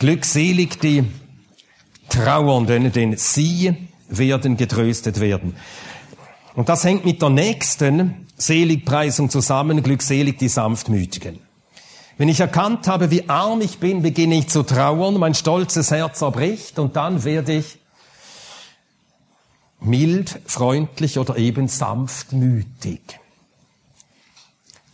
Glückselig 0.00 0.80
die 0.80 1.04
Trauernden, 2.08 2.90
denn 2.90 3.18
sie 3.18 3.76
werden 4.08 4.56
getröstet 4.56 5.20
werden. 5.20 5.54
Und 6.54 6.70
das 6.70 6.84
hängt 6.84 7.04
mit 7.04 7.20
der 7.20 7.28
nächsten 7.28 8.26
Seligpreisung 8.38 9.28
zusammen, 9.28 9.82
glückselig 9.82 10.38
die 10.38 10.48
Sanftmütigen. 10.48 11.38
Wenn 12.16 12.30
ich 12.30 12.40
erkannt 12.40 12.88
habe, 12.88 13.10
wie 13.10 13.28
arm 13.28 13.60
ich 13.60 13.78
bin, 13.78 14.00
beginne 14.00 14.36
ich 14.36 14.48
zu 14.48 14.62
trauern, 14.62 15.18
mein 15.18 15.34
stolzes 15.34 15.90
Herz 15.90 16.18
zerbricht 16.18 16.78
und 16.78 16.96
dann 16.96 17.22
werde 17.24 17.52
ich 17.52 17.78
mild, 19.80 20.40
freundlich 20.46 21.18
oder 21.18 21.36
eben 21.36 21.68
sanftmütig. 21.68 23.00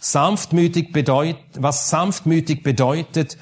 Sanftmütig 0.00 0.92
bedeutet, 0.92 1.42
was 1.54 1.90
sanftmütig 1.90 2.64
bedeutet, 2.64 3.38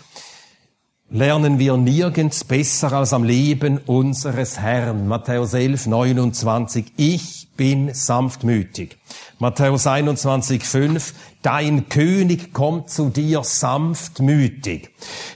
lernen 1.10 1.58
wir 1.58 1.76
nirgends 1.76 2.44
besser 2.44 2.92
als 2.92 3.12
am 3.12 3.24
Leben 3.24 3.78
unseres 3.78 4.58
Herrn. 4.58 5.06
Matthäus 5.06 5.54
11, 5.54 5.86
29. 5.86 6.92
Ich 6.96 7.48
bin 7.56 7.92
sanftmütig. 7.92 8.96
Matthäus 9.38 9.86
21, 9.86 10.64
5. 10.64 11.14
Dein 11.42 11.88
König 11.88 12.52
kommt 12.52 12.90
zu 12.90 13.10
dir 13.10 13.44
sanftmütig. 13.44 14.90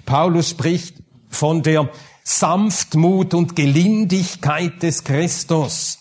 Paulus 0.07 0.51
spricht 0.51 0.97
von 1.29 1.63
der 1.63 1.91
Sanftmut 2.25 3.35
und 3.35 3.57
Gelindigkeit 3.57 4.83
des 4.83 5.05
Christus. 5.05 5.99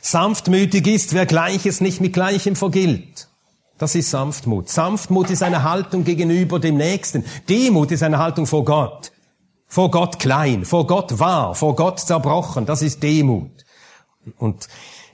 Sanftmütig 0.00 0.86
ist, 0.86 1.14
wer 1.14 1.26
Gleiches 1.26 1.80
nicht 1.80 2.00
mit 2.00 2.12
Gleichem 2.12 2.56
vergilt. 2.56 3.27
Das 3.78 3.94
ist 3.94 4.10
Sanftmut. 4.10 4.68
Sanftmut 4.68 5.30
ist 5.30 5.42
eine 5.42 5.62
Haltung 5.62 6.04
gegenüber 6.04 6.58
dem 6.58 6.76
Nächsten. 6.76 7.24
Demut 7.48 7.92
ist 7.92 8.02
eine 8.02 8.18
Haltung 8.18 8.46
vor 8.46 8.64
Gott. 8.64 9.12
Vor 9.68 9.90
Gott 9.90 10.18
klein, 10.18 10.64
vor 10.64 10.86
Gott 10.86 11.18
wahr, 11.18 11.54
vor 11.54 11.76
Gott 11.76 12.00
zerbrochen. 12.00 12.66
Das 12.66 12.82
ist 12.82 13.02
Demut. 13.02 13.52
Und 14.38 14.68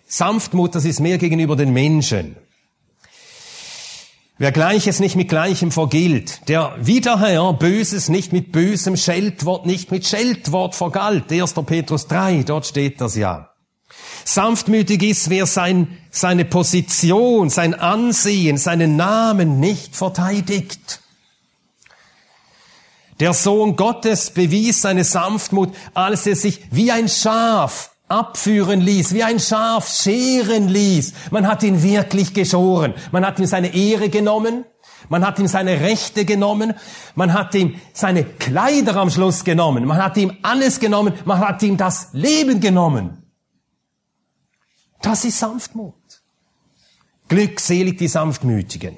Sanftmut, 0.07 0.75
das 0.75 0.85
ist 0.85 1.01
mehr 1.01 1.19
gegenüber 1.19 1.57
den 1.57 1.73
Menschen. 1.73 2.37
Wer 4.39 4.51
Gleiches 4.51 4.99
nicht 4.99 5.15
mit 5.15 5.29
Gleichem 5.29 5.71
vergilt, 5.71 6.49
der 6.49 6.75
wiederher 6.81 7.53
Böses 7.53 8.09
nicht 8.09 8.33
mit 8.33 8.51
bösem 8.51 8.97
Scheltwort, 8.97 9.65
nicht 9.65 9.93
mit 9.93 10.07
Scheltwort 10.07 10.75
vergalt. 10.75 11.31
1. 11.31 11.55
Petrus 11.67 12.09
3, 12.09 12.43
dort 12.43 12.67
steht 12.67 13.01
das 13.01 13.15
ja. 13.15 13.54
Sanftmütig 14.25 15.03
ist, 15.03 15.31
wer 15.31 15.47
sein, 15.47 15.99
seine 16.11 16.45
Position, 16.45 17.51
sein 17.51 17.75
Ansehen, 17.75 18.57
seinen 18.57 18.97
Namen 18.97 19.61
nicht 19.61 19.97
verteidigt. 19.97 21.01
Der 23.21 23.33
Sohn 23.33 23.77
Gottes 23.77 24.31
bewies 24.31 24.83
seine 24.83 25.05
Sanftmut, 25.05 25.73
als 25.95 26.27
er 26.27 26.37
sich 26.37 26.61
wie 26.71 26.91
ein 26.91 27.09
Schaf 27.09 27.91
abführen 28.09 28.81
ließ, 28.81 29.15
wie 29.15 29.23
ein 29.23 29.41
Schaf 29.41 29.89
scheren 29.89 30.69
ließ. 30.69 31.15
Man 31.31 31.47
hat 31.47 31.63
ihn 31.63 31.83
wirklich 31.83 32.35
geschoren. 32.35 32.95
Man 33.13 33.25
hat 33.25 33.39
ihm 33.39 33.47
seine 33.47 33.75
Ehre 33.75 34.09
genommen. 34.09 34.65
Man 35.09 35.27
hat 35.27 35.39
ihm 35.39 35.47
seine 35.47 35.81
Rechte 35.81 36.25
genommen. 36.25 36.75
Man 37.15 37.33
hat 37.33 37.55
ihm 37.55 37.77
seine 37.93 38.25
Kleider 38.25 38.97
am 38.97 39.11
Schluss 39.11 39.45
genommen. 39.45 39.85
Man 39.85 40.03
hat 40.03 40.17
ihm 40.17 40.37
alles 40.43 40.81
genommen. 40.81 41.15
Man 41.25 41.39
hat 41.39 41.63
ihm 41.63 41.77
das 41.77 42.09
Leben 42.13 42.61
genommen. 42.61 43.24
Das 45.05 45.23
ist 45.23 45.39
Sanftmut. 45.39 45.95
Glückselig 47.29 47.99
die 47.99 48.09
Sanftmütigen. 48.09 48.97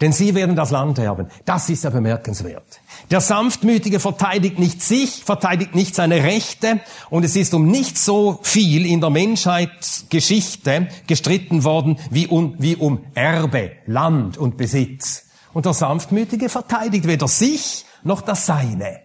Denn 0.00 0.12
sie 0.12 0.32
werden 0.36 0.54
das 0.54 0.70
Land 0.70 0.98
erben. 1.00 1.28
Das 1.44 1.68
ist 1.68 1.82
ja 1.82 1.90
bemerkenswert. 1.90 2.80
Der 3.10 3.20
Sanftmütige 3.20 3.98
verteidigt 3.98 4.60
nicht 4.60 4.80
sich, 4.80 5.24
verteidigt 5.24 5.74
nicht 5.74 5.96
seine 5.96 6.22
Rechte 6.22 6.80
und 7.10 7.24
es 7.24 7.34
ist 7.34 7.52
um 7.52 7.66
nicht 7.66 7.98
so 7.98 8.38
viel 8.42 8.86
in 8.86 9.00
der 9.00 9.10
Menschheitsgeschichte 9.10 10.86
gestritten 11.08 11.64
worden 11.64 11.98
wie 12.10 12.28
um, 12.28 12.54
wie 12.58 12.76
um 12.76 13.04
Erbe, 13.14 13.72
Land 13.86 14.38
und 14.38 14.56
Besitz. 14.56 15.24
Und 15.52 15.66
der 15.66 15.74
Sanftmütige 15.74 16.48
verteidigt 16.48 17.08
weder 17.08 17.26
sich 17.26 17.84
noch 18.04 18.22
das 18.22 18.46
Seine. 18.46 19.00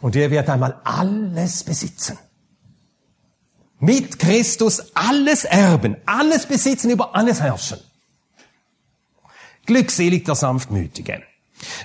Und 0.00 0.14
er 0.14 0.30
wird 0.30 0.48
einmal 0.48 0.80
alles 0.84 1.64
besitzen 1.64 2.18
mit 3.80 4.18
Christus 4.18 4.94
alles 4.94 5.44
erben, 5.44 5.96
alles 6.06 6.46
besitzen, 6.46 6.90
über 6.90 7.14
alles 7.14 7.40
herrschen. 7.40 7.78
Glückselig 9.66 10.24
der 10.24 10.34
Sanftmütige. 10.34 11.22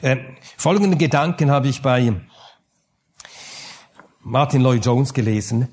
Äh, 0.02 0.18
folgenden 0.58 0.98
Gedanken 0.98 1.52
habe 1.52 1.68
ich 1.68 1.82
bei 1.82 2.14
Martin 4.22 4.62
Lloyd 4.62 4.86
Jones 4.86 5.14
gelesen. 5.14 5.68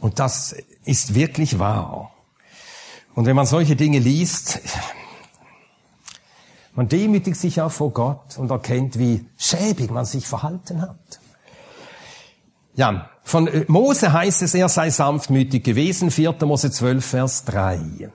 Und 0.00 0.18
das 0.18 0.56
ist 0.84 1.14
wirklich 1.14 1.58
wahr. 1.58 2.12
Und 3.14 3.26
wenn 3.26 3.36
man 3.36 3.46
solche 3.46 3.76
Dinge 3.76 3.98
liest, 3.98 4.60
man 6.74 6.88
demütigt 6.88 7.38
sich 7.38 7.60
auch 7.62 7.72
vor 7.72 7.92
Gott 7.92 8.36
und 8.36 8.50
erkennt, 8.50 8.98
wie 8.98 9.24
schäbig 9.38 9.90
man 9.90 10.04
sich 10.04 10.26
verhalten 10.26 10.82
hat. 10.82 11.20
Ja, 12.74 13.08
von 13.26 13.48
äh, 13.48 13.64
Mose 13.66 14.12
heißt 14.12 14.42
es, 14.42 14.54
er 14.54 14.68
sei 14.68 14.88
sanftmütig 14.88 15.64
gewesen, 15.64 16.12
4. 16.12 16.36
Mose 16.42 16.70
12, 16.70 17.04
Vers 17.04 17.44
3. 17.46 18.08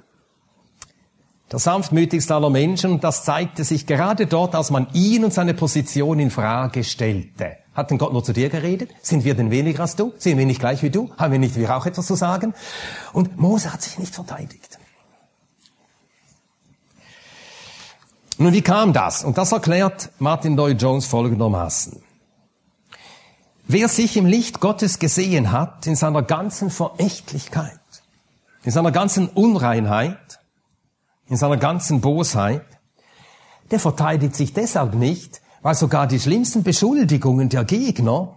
Der 1.52 1.60
sanftmütigste 1.60 2.34
aller 2.34 2.50
Menschen, 2.50 3.02
das 3.02 3.26
zeigte 3.26 3.66
sich 3.66 3.86
gerade 3.86 4.26
dort, 4.26 4.56
als 4.56 4.72
man 4.72 4.88
ihn 4.94 5.26
und 5.26 5.34
seine 5.34 5.54
Position 5.54 6.18
in 6.20 6.32
Frage 6.32 6.86
stellte. 6.86 7.58
Hat 7.74 7.92
denn 7.92 7.98
Gott 7.98 8.14
nur 8.14 8.24
zu 8.24 8.32
dir 8.32 8.48
geredet? 8.48 8.92
Sind 9.02 9.26
wir 9.26 9.36
denn 9.36 9.52
weniger 9.52 9.82
als 9.82 9.98
du? 9.98 10.14
Sind 10.18 10.38
wir 10.38 10.46
nicht 10.46 10.62
gleich 10.62 10.82
wie 10.82 10.90
du? 10.90 11.12
Haben 11.18 11.34
wir 11.34 11.40
nicht 11.40 11.58
wir 11.58 11.76
auch 11.76 11.86
etwas 11.86 12.08
zu 12.08 12.16
sagen? 12.16 12.54
Und 13.12 13.38
Mose 13.38 13.74
hat 13.74 13.82
sich 13.82 14.00
nicht 14.00 14.16
verteidigt. 14.16 14.80
Nun, 18.38 18.54
wie 18.54 18.62
kam 18.62 18.94
das? 18.94 19.26
Und 19.26 19.38
das 19.38 19.52
erklärt 19.52 20.10
Martin 20.20 20.56
Lloyd 20.56 20.82
Jones 20.82 21.06
folgendermaßen. 21.06 22.02
Wer 23.74 23.88
sich 23.88 24.18
im 24.18 24.26
Licht 24.26 24.60
Gottes 24.60 25.00
gesehen 25.00 25.54
hat, 25.54 25.88
in 25.88 25.96
seiner 25.96 26.24
ganzen 26.24 26.70
Verächtlichkeit, 26.70 27.80
in 28.64 28.72
seiner 28.72 28.92
ganzen 28.92 29.30
Unreinheit, 29.30 30.42
in 31.28 31.38
seiner 31.38 31.56
ganzen 31.56 32.02
Bosheit, 32.02 32.66
der 33.72 33.80
verteidigt 33.80 34.36
sich 34.36 34.52
deshalb 34.52 34.94
nicht, 34.96 35.42
weil 35.62 35.74
sogar 35.74 36.06
die 36.06 36.20
schlimmsten 36.20 36.64
Beschuldigungen 36.64 37.48
der 37.48 37.64
Gegner, 37.64 38.36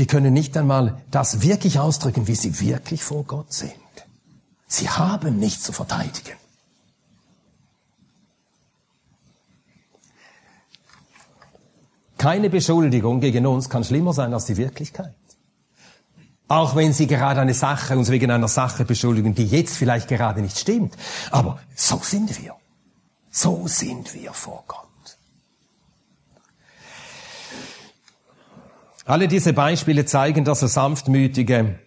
die 0.00 0.06
können 0.06 0.34
nicht 0.34 0.56
einmal 0.56 1.02
das 1.12 1.40
wirklich 1.42 1.78
ausdrücken, 1.78 2.26
wie 2.26 2.34
sie 2.34 2.58
wirklich 2.58 3.04
vor 3.04 3.22
Gott 3.22 3.52
sind. 3.52 3.74
Sie 4.66 4.90
haben 4.90 5.38
nichts 5.38 5.62
zu 5.62 5.72
verteidigen. 5.72 6.34
Keine 12.18 12.50
Beschuldigung 12.50 13.20
gegen 13.20 13.46
uns 13.46 13.70
kann 13.70 13.84
schlimmer 13.84 14.12
sein 14.12 14.34
als 14.34 14.44
die 14.46 14.56
Wirklichkeit. 14.56 15.14
Auch 16.48 16.74
wenn 16.74 16.92
Sie 16.92 17.06
gerade 17.06 17.40
eine 17.40 17.54
Sache, 17.54 17.96
uns 17.96 18.10
wegen 18.10 18.30
einer 18.30 18.48
Sache 18.48 18.84
beschuldigen, 18.84 19.34
die 19.34 19.46
jetzt 19.46 19.76
vielleicht 19.76 20.08
gerade 20.08 20.40
nicht 20.40 20.58
stimmt. 20.58 20.96
Aber 21.30 21.60
so 21.74 22.00
sind 22.02 22.42
wir. 22.42 22.54
So 23.30 23.66
sind 23.66 24.14
wir 24.14 24.32
vor 24.32 24.64
Gott. 24.66 24.86
Alle 29.04 29.28
diese 29.28 29.52
Beispiele 29.52 30.04
zeigen, 30.04 30.44
dass 30.44 30.60
der 30.60 30.68
Sanftmütige 30.68 31.78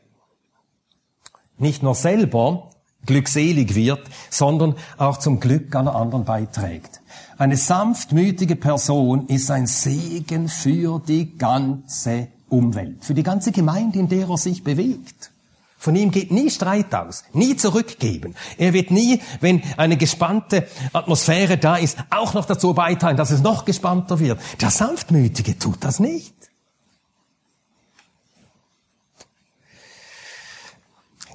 nicht 1.57 1.83
nur 1.83 1.95
selber 1.95 2.69
glückselig 3.05 3.75
wird, 3.75 4.01
sondern 4.29 4.75
auch 4.97 5.17
zum 5.17 5.39
Glück 5.39 5.75
aller 5.75 5.95
anderen 5.95 6.23
beiträgt. 6.23 7.00
Eine 7.37 7.57
sanftmütige 7.57 8.55
Person 8.55 9.27
ist 9.27 9.51
ein 9.51 9.67
Segen 9.67 10.47
für 10.47 10.99
die 10.99 11.37
ganze 11.37 12.27
Umwelt, 12.49 13.03
für 13.03 13.13
die 13.13 13.23
ganze 13.23 13.51
Gemeinde, 13.51 13.99
in 13.99 14.09
der 14.09 14.29
er 14.29 14.37
sich 14.37 14.63
bewegt. 14.63 15.31
Von 15.77 15.95
ihm 15.95 16.11
geht 16.11 16.31
nie 16.31 16.51
Streit 16.51 16.93
aus, 16.93 17.23
nie 17.33 17.55
zurückgeben. 17.55 18.35
Er 18.59 18.73
wird 18.73 18.91
nie, 18.91 19.19
wenn 19.39 19.63
eine 19.77 19.97
gespannte 19.97 20.67
Atmosphäre 20.93 21.57
da 21.57 21.75
ist, 21.77 21.97
auch 22.11 22.35
noch 22.35 22.45
dazu 22.45 22.75
beitragen, 22.75 23.17
dass 23.17 23.31
es 23.31 23.41
noch 23.41 23.65
gespannter 23.65 24.19
wird. 24.19 24.39
Der 24.61 24.69
Sanftmütige 24.69 25.57
tut 25.57 25.83
das 25.83 25.99
nicht. 25.99 26.35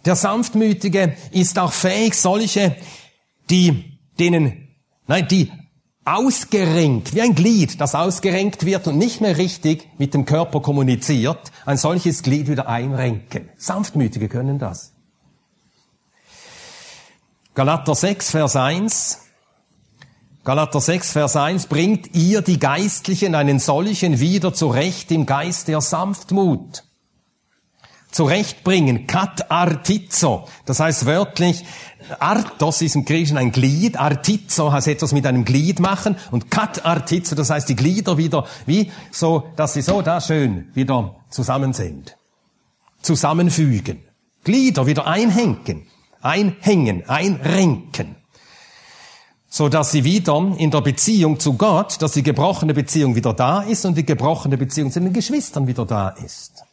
Der 0.05 0.15
Sanftmütige 0.15 1.17
ist 1.33 1.59
auch 1.59 1.73
fähig, 1.73 2.15
solche, 2.15 2.77
die, 3.51 3.99
denen, 4.21 4.69
nein, 5.09 5.27
die 5.27 5.51
ausgerenkt, 6.07 7.15
wie 7.15 7.21
ein 7.21 7.35
Glied, 7.35 7.81
das 7.81 7.95
ausgerenkt 7.95 8.65
wird 8.65 8.87
und 8.87 8.97
nicht 8.97 9.21
mehr 9.21 9.37
richtig 9.37 9.89
mit 9.99 10.15
dem 10.15 10.25
Körper 10.25 10.61
kommuniziert, 10.61 11.51
ein 11.67 11.77
solches 11.77 12.23
Glied 12.23 12.49
wieder 12.49 12.69
einrenken. 12.69 13.49
Sanftmütige 13.59 14.29
können 14.29 14.59
das. 14.59 14.93
Galater 17.55 17.95
6, 17.95 18.31
Vers 18.31 18.57
1. 18.57 19.19
Galater 20.45 20.81
6, 20.81 21.11
Vers 21.11 21.35
1. 21.35 21.67
Bringt 21.67 22.15
ihr 22.15 22.41
die 22.41 22.61
Geistlichen 22.61 23.35
einen 23.35 23.59
solchen 23.59 24.21
wieder 24.21 24.55
zurecht 24.55 25.11
im 25.11 25.27
Geist 25.27 25.67
der 25.67 25.81
Sanftmut 25.81 26.86
zurechtbringen. 28.17 29.07
Kat 29.07 29.51
artizo. 29.51 30.49
Das 30.65 30.81
heißt 30.81 31.07
wörtlich, 31.07 31.65
Artos 32.19 32.83
ist 32.83 32.97
im 32.97 33.05
Griechischen 33.05 33.37
ein 33.37 33.53
Glied. 33.53 33.99
Artizo 33.99 34.73
heißt 34.73 34.89
etwas 34.89 35.13
mit 35.13 35.27
einem 35.27 35.45
Glied 35.45 35.81
machen. 35.81 36.17
Und 36.31 36.51
kat 36.51 36.85
artizo, 36.85 37.35
das 37.35 37.51
heißt 37.51 37.69
die 37.69 37.77
Glieder 37.77 38.17
wieder, 38.17 38.47
wie 38.65 38.91
so, 39.11 39.45
dass 39.57 39.75
sie 39.75 39.83
so 39.83 40.03
da 40.03 40.21
schön 40.21 40.71
wieder 40.75 41.17
zusammen 41.31 41.73
sind. 41.75 42.17
Zusammenfügen. 43.03 44.01
Glieder 44.45 44.87
wieder 44.87 45.07
einhängen. 45.07 45.87
Einhängen, 46.23 47.09
einrenken 47.09 48.17
so 49.49 49.71
dass 49.71 49.91
sie 49.91 50.05
wieder 50.05 50.55
in 50.59 50.71
der 50.71 50.83
Beziehung 50.83 51.41
zu 51.41 51.55
Gott, 51.55 52.03
dass 52.03 52.13
die 52.13 52.23
gebrochene 52.23 52.75
Beziehung 52.75 53.15
wieder 53.15 53.33
da 53.33 53.63
ist 53.63 53.87
und 53.87 53.97
die 53.97 54.05
gebrochene 54.05 54.59
Beziehung 54.59 54.91
zu 54.91 55.01
den 55.01 55.15
Geschwistern 55.15 55.67
wieder 55.67 55.87
da 55.87 56.11
ist. 56.11 56.67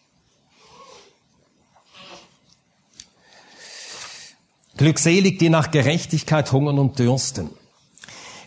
Glückselig, 4.78 5.38
die 5.38 5.50
nach 5.50 5.72
Gerechtigkeit 5.72 6.52
hungern 6.52 6.80
und 6.80 6.98
dürsten. 6.98 7.50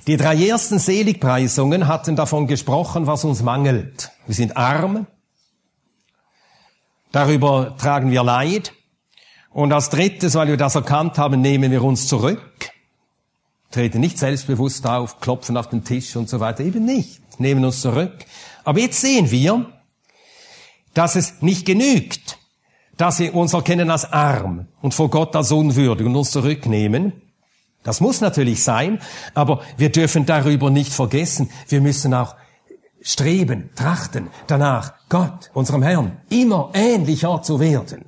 Die 0.06 0.16
drei 0.16 0.36
ersten 0.36 0.78
Seligpreisungen 0.78 1.88
hatten 1.88 2.14
davon 2.14 2.46
gesprochen, 2.46 3.06
was 3.06 3.24
uns 3.24 3.42
mangelt. 3.42 4.10
Wir 4.26 4.34
sind 4.34 4.56
arm, 4.56 5.06
darüber 7.10 7.76
tragen 7.76 8.10
wir 8.10 8.22
Leid 8.22 8.72
und 9.50 9.72
als 9.72 9.90
drittes, 9.90 10.34
weil 10.34 10.48
wir 10.48 10.56
das 10.56 10.74
erkannt 10.74 11.18
haben, 11.18 11.40
nehmen 11.40 11.72
wir 11.72 11.82
uns 11.82 12.06
zurück, 12.06 12.70
treten 13.70 14.00
nicht 14.00 14.18
selbstbewusst 14.18 14.86
auf, 14.86 15.20
klopfen 15.20 15.56
auf 15.56 15.68
den 15.68 15.82
Tisch 15.82 16.14
und 16.14 16.28
so 16.28 16.38
weiter, 16.38 16.62
eben 16.62 16.84
nicht, 16.84 17.20
nehmen 17.40 17.64
uns 17.64 17.80
zurück. 17.80 18.12
Aber 18.64 18.78
jetzt 18.78 19.00
sehen 19.00 19.30
wir, 19.30 19.66
dass 20.94 21.16
es 21.16 21.42
nicht 21.42 21.66
genügt, 21.66 22.38
dass 22.96 23.18
wir 23.18 23.34
uns 23.34 23.52
erkennen 23.52 23.90
als 23.90 24.10
arm 24.12 24.68
und 24.80 24.94
vor 24.94 25.10
Gott 25.10 25.36
als 25.36 25.52
unwürdig 25.52 26.06
und 26.06 26.16
uns 26.16 26.30
zurücknehmen. 26.30 27.12
Das 27.82 28.00
muss 28.00 28.20
natürlich 28.20 28.64
sein, 28.64 29.00
aber 29.34 29.60
wir 29.76 29.92
dürfen 29.92 30.26
darüber 30.26 30.70
nicht 30.70 30.92
vergessen. 30.92 31.50
Wir 31.68 31.80
müssen 31.80 32.14
auch 32.14 32.34
streben, 33.00 33.70
trachten 33.76 34.28
danach, 34.48 34.94
Gott, 35.08 35.50
unserem 35.54 35.82
Herrn, 35.82 36.16
immer 36.28 36.70
ähnlicher 36.74 37.40
zu 37.42 37.60
werden. 37.60 38.06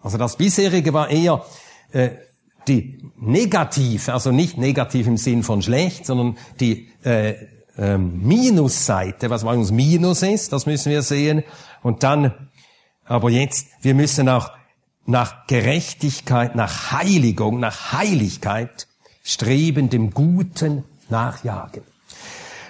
Also 0.00 0.16
das 0.16 0.36
bisherige 0.36 0.92
war 0.94 1.10
eher 1.10 1.44
äh, 1.92 2.10
die 2.68 3.02
negativ, 3.18 4.08
also 4.08 4.32
nicht 4.32 4.56
negativ 4.56 5.06
im 5.06 5.18
Sinn 5.18 5.42
von 5.42 5.60
schlecht, 5.60 6.06
sondern 6.06 6.38
die 6.60 6.88
äh, 7.04 7.34
äh, 7.76 7.98
Minusseite, 7.98 9.28
was 9.30 9.44
bei 9.44 9.54
uns 9.54 9.70
Minus 9.70 10.22
ist, 10.22 10.52
das 10.52 10.64
müssen 10.64 10.90
wir 10.90 11.02
sehen. 11.02 11.42
Und 11.82 12.02
dann 12.02 12.48
aber 13.04 13.30
jetzt, 13.30 13.68
wir 13.82 13.94
müssen 13.94 14.28
auch 14.28 14.50
nach 15.06 15.46
Gerechtigkeit, 15.46 16.54
nach 16.54 16.92
Heiligung, 16.92 17.60
nach 17.60 17.92
Heiligkeit 17.92 18.88
streben, 19.22 19.90
dem 19.90 20.10
Guten 20.10 20.84
nachjagen. 21.08 21.82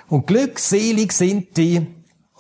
Und 0.08 0.26
glückselig 0.26 1.12
sind 1.12 1.56
die 1.56 1.86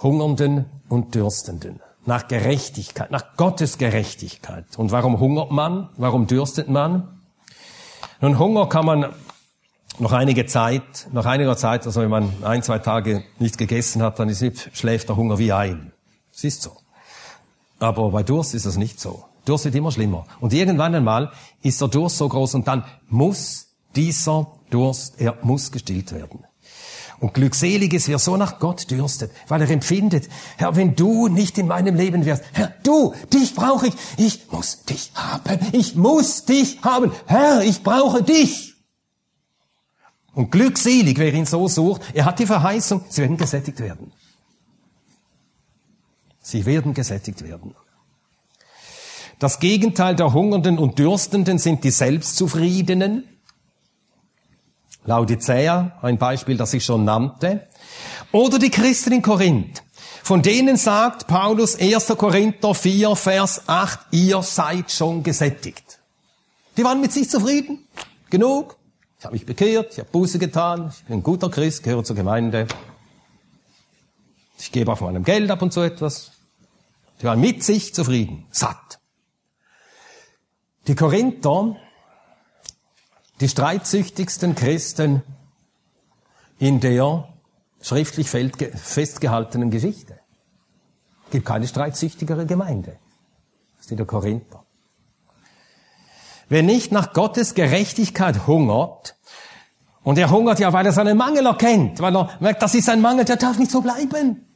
Hungernden 0.02 0.66
und 0.88 1.14
Dürstenden. 1.14 1.80
Nach 2.06 2.28
Gerechtigkeit, 2.28 3.10
nach 3.10 3.36
Gottes 3.36 3.78
Gerechtigkeit. 3.78 4.66
Und 4.76 4.92
warum 4.92 5.20
hungert 5.20 5.50
man? 5.50 5.88
Warum 5.96 6.26
dürstet 6.26 6.68
man? 6.68 7.20
Nun, 8.20 8.38
Hunger 8.38 8.68
kann 8.68 8.84
man 8.84 9.14
noch 9.98 10.12
einige 10.12 10.44
Zeit, 10.46 11.08
nach 11.12 11.24
einiger 11.24 11.56
Zeit, 11.56 11.86
also 11.86 12.02
wenn 12.02 12.10
man 12.10 12.32
ein, 12.44 12.62
zwei 12.62 12.78
Tage 12.78 13.24
nichts 13.38 13.56
gegessen 13.56 14.02
hat, 14.02 14.18
dann 14.18 14.28
ist, 14.28 14.44
schläft 14.76 15.08
der 15.08 15.16
Hunger 15.16 15.38
wie 15.38 15.52
ein. 15.52 15.92
Es 16.32 16.44
ist 16.44 16.62
so. 16.62 16.83
Aber 17.84 18.10
bei 18.10 18.22
Durst 18.22 18.54
ist 18.54 18.64
das 18.64 18.78
nicht 18.78 18.98
so. 18.98 19.24
Durst 19.44 19.66
wird 19.66 19.74
immer 19.74 19.92
schlimmer. 19.92 20.24
Und 20.40 20.54
irgendwann 20.54 20.94
einmal 20.94 21.30
ist 21.60 21.82
der 21.82 21.88
Durst 21.88 22.16
so 22.16 22.26
groß 22.26 22.54
und 22.54 22.66
dann 22.66 22.82
muss 23.10 23.66
dieser 23.94 24.46
Durst, 24.70 25.20
er 25.20 25.36
muss 25.42 25.70
gestillt 25.70 26.10
werden. 26.12 26.46
Und 27.20 27.34
glückselig 27.34 27.92
ist, 27.92 28.08
wer 28.08 28.18
so 28.18 28.38
nach 28.38 28.58
Gott 28.58 28.90
dürstet, 28.90 29.32
weil 29.48 29.60
er 29.60 29.70
empfindet, 29.70 30.30
Herr, 30.56 30.74
wenn 30.76 30.96
du 30.96 31.28
nicht 31.28 31.58
in 31.58 31.66
meinem 31.66 31.94
Leben 31.94 32.24
wärst, 32.24 32.44
Herr, 32.54 32.72
du, 32.82 33.12
dich 33.30 33.54
brauche 33.54 33.88
ich, 33.88 33.94
ich 34.16 34.50
muss 34.50 34.84
dich 34.84 35.10
haben, 35.14 35.58
ich 35.72 35.94
muss 35.94 36.46
dich 36.46 36.80
haben, 36.82 37.12
Herr, 37.26 37.62
ich 37.62 37.82
brauche 37.82 38.22
dich. 38.22 38.76
Und 40.32 40.50
glückselig, 40.52 41.18
wer 41.18 41.34
ihn 41.34 41.44
so 41.44 41.68
sucht, 41.68 42.00
er 42.14 42.24
hat 42.24 42.38
die 42.38 42.46
Verheißung, 42.46 43.04
sie 43.10 43.20
werden 43.20 43.36
gesättigt 43.36 43.78
werden. 43.78 44.10
Sie 46.44 46.66
werden 46.66 46.92
gesättigt 46.92 47.42
werden. 47.42 47.74
Das 49.38 49.60
Gegenteil 49.60 50.14
der 50.14 50.34
Hungernden 50.34 50.78
und 50.78 50.98
Dürstenden 50.98 51.58
sind 51.58 51.82
die 51.84 51.90
Selbstzufriedenen. 51.90 53.24
Laodicea, 55.06 55.98
ein 56.02 56.18
Beispiel, 56.18 56.58
das 56.58 56.74
ich 56.74 56.84
schon 56.84 57.04
nannte. 57.04 57.66
Oder 58.30 58.58
die 58.58 58.68
Christen 58.70 59.12
in 59.12 59.22
Korinth. 59.22 59.82
Von 60.22 60.42
denen 60.42 60.76
sagt 60.76 61.26
Paulus 61.26 61.80
1. 61.80 62.08
Korinther 62.18 62.74
4, 62.74 63.16
Vers 63.16 63.62
8, 63.66 64.00
ihr 64.10 64.42
seid 64.42 64.92
schon 64.92 65.22
gesättigt. 65.22 65.98
Die 66.76 66.84
waren 66.84 67.00
mit 67.00 67.12
sich 67.12 67.30
zufrieden. 67.30 67.86
Genug. 68.28 68.76
Ich 69.18 69.24
habe 69.24 69.34
mich 69.34 69.46
bekehrt, 69.46 69.92
ich 69.92 69.98
habe 69.98 70.10
Buße 70.10 70.38
getan, 70.38 70.92
ich 70.94 71.04
bin 71.04 71.18
ein 71.18 71.22
guter 71.22 71.48
Christ, 71.48 71.82
gehöre 71.82 72.04
zur 72.04 72.16
Gemeinde. 72.16 72.66
Ich 74.58 74.70
gebe 74.70 74.92
auf 74.92 75.00
meinem 75.00 75.24
Geld 75.24 75.50
ab 75.50 75.62
und 75.62 75.72
zu 75.72 75.80
etwas. 75.80 76.33
Die 77.20 77.26
waren 77.26 77.40
mit 77.40 77.62
sich 77.62 77.94
zufrieden, 77.94 78.46
satt. 78.50 79.00
Die 80.86 80.94
Korinther, 80.94 81.76
die 83.40 83.48
streitsüchtigsten 83.48 84.54
Christen 84.54 85.22
in 86.58 86.80
der 86.80 87.28
schriftlich 87.80 88.28
festgehaltenen 88.28 89.70
Geschichte. 89.70 90.20
Es 91.26 91.30
gibt 91.32 91.46
keine 91.46 91.66
streitsüchtigere 91.66 92.46
Gemeinde 92.46 92.98
als 93.76 93.86
die 93.86 93.96
der 93.96 94.06
Korinther. 94.06 94.64
Wer 96.48 96.62
nicht 96.62 96.92
nach 96.92 97.12
Gottes 97.12 97.54
Gerechtigkeit 97.54 98.46
hungert, 98.46 99.16
und 100.02 100.18
er 100.18 100.30
hungert 100.30 100.60
ja, 100.60 100.72
weil 100.72 100.84
er 100.84 100.92
seinen 100.92 101.16
Mangel 101.16 101.46
erkennt, 101.46 102.00
weil 102.00 102.14
er 102.14 102.28
merkt, 102.38 102.62
das 102.62 102.74
ist 102.74 102.88
ein 102.90 103.00
Mangel, 103.00 103.24
der 103.24 103.36
darf 103.36 103.58
nicht 103.58 103.70
so 103.70 103.80
bleiben. 103.80 104.53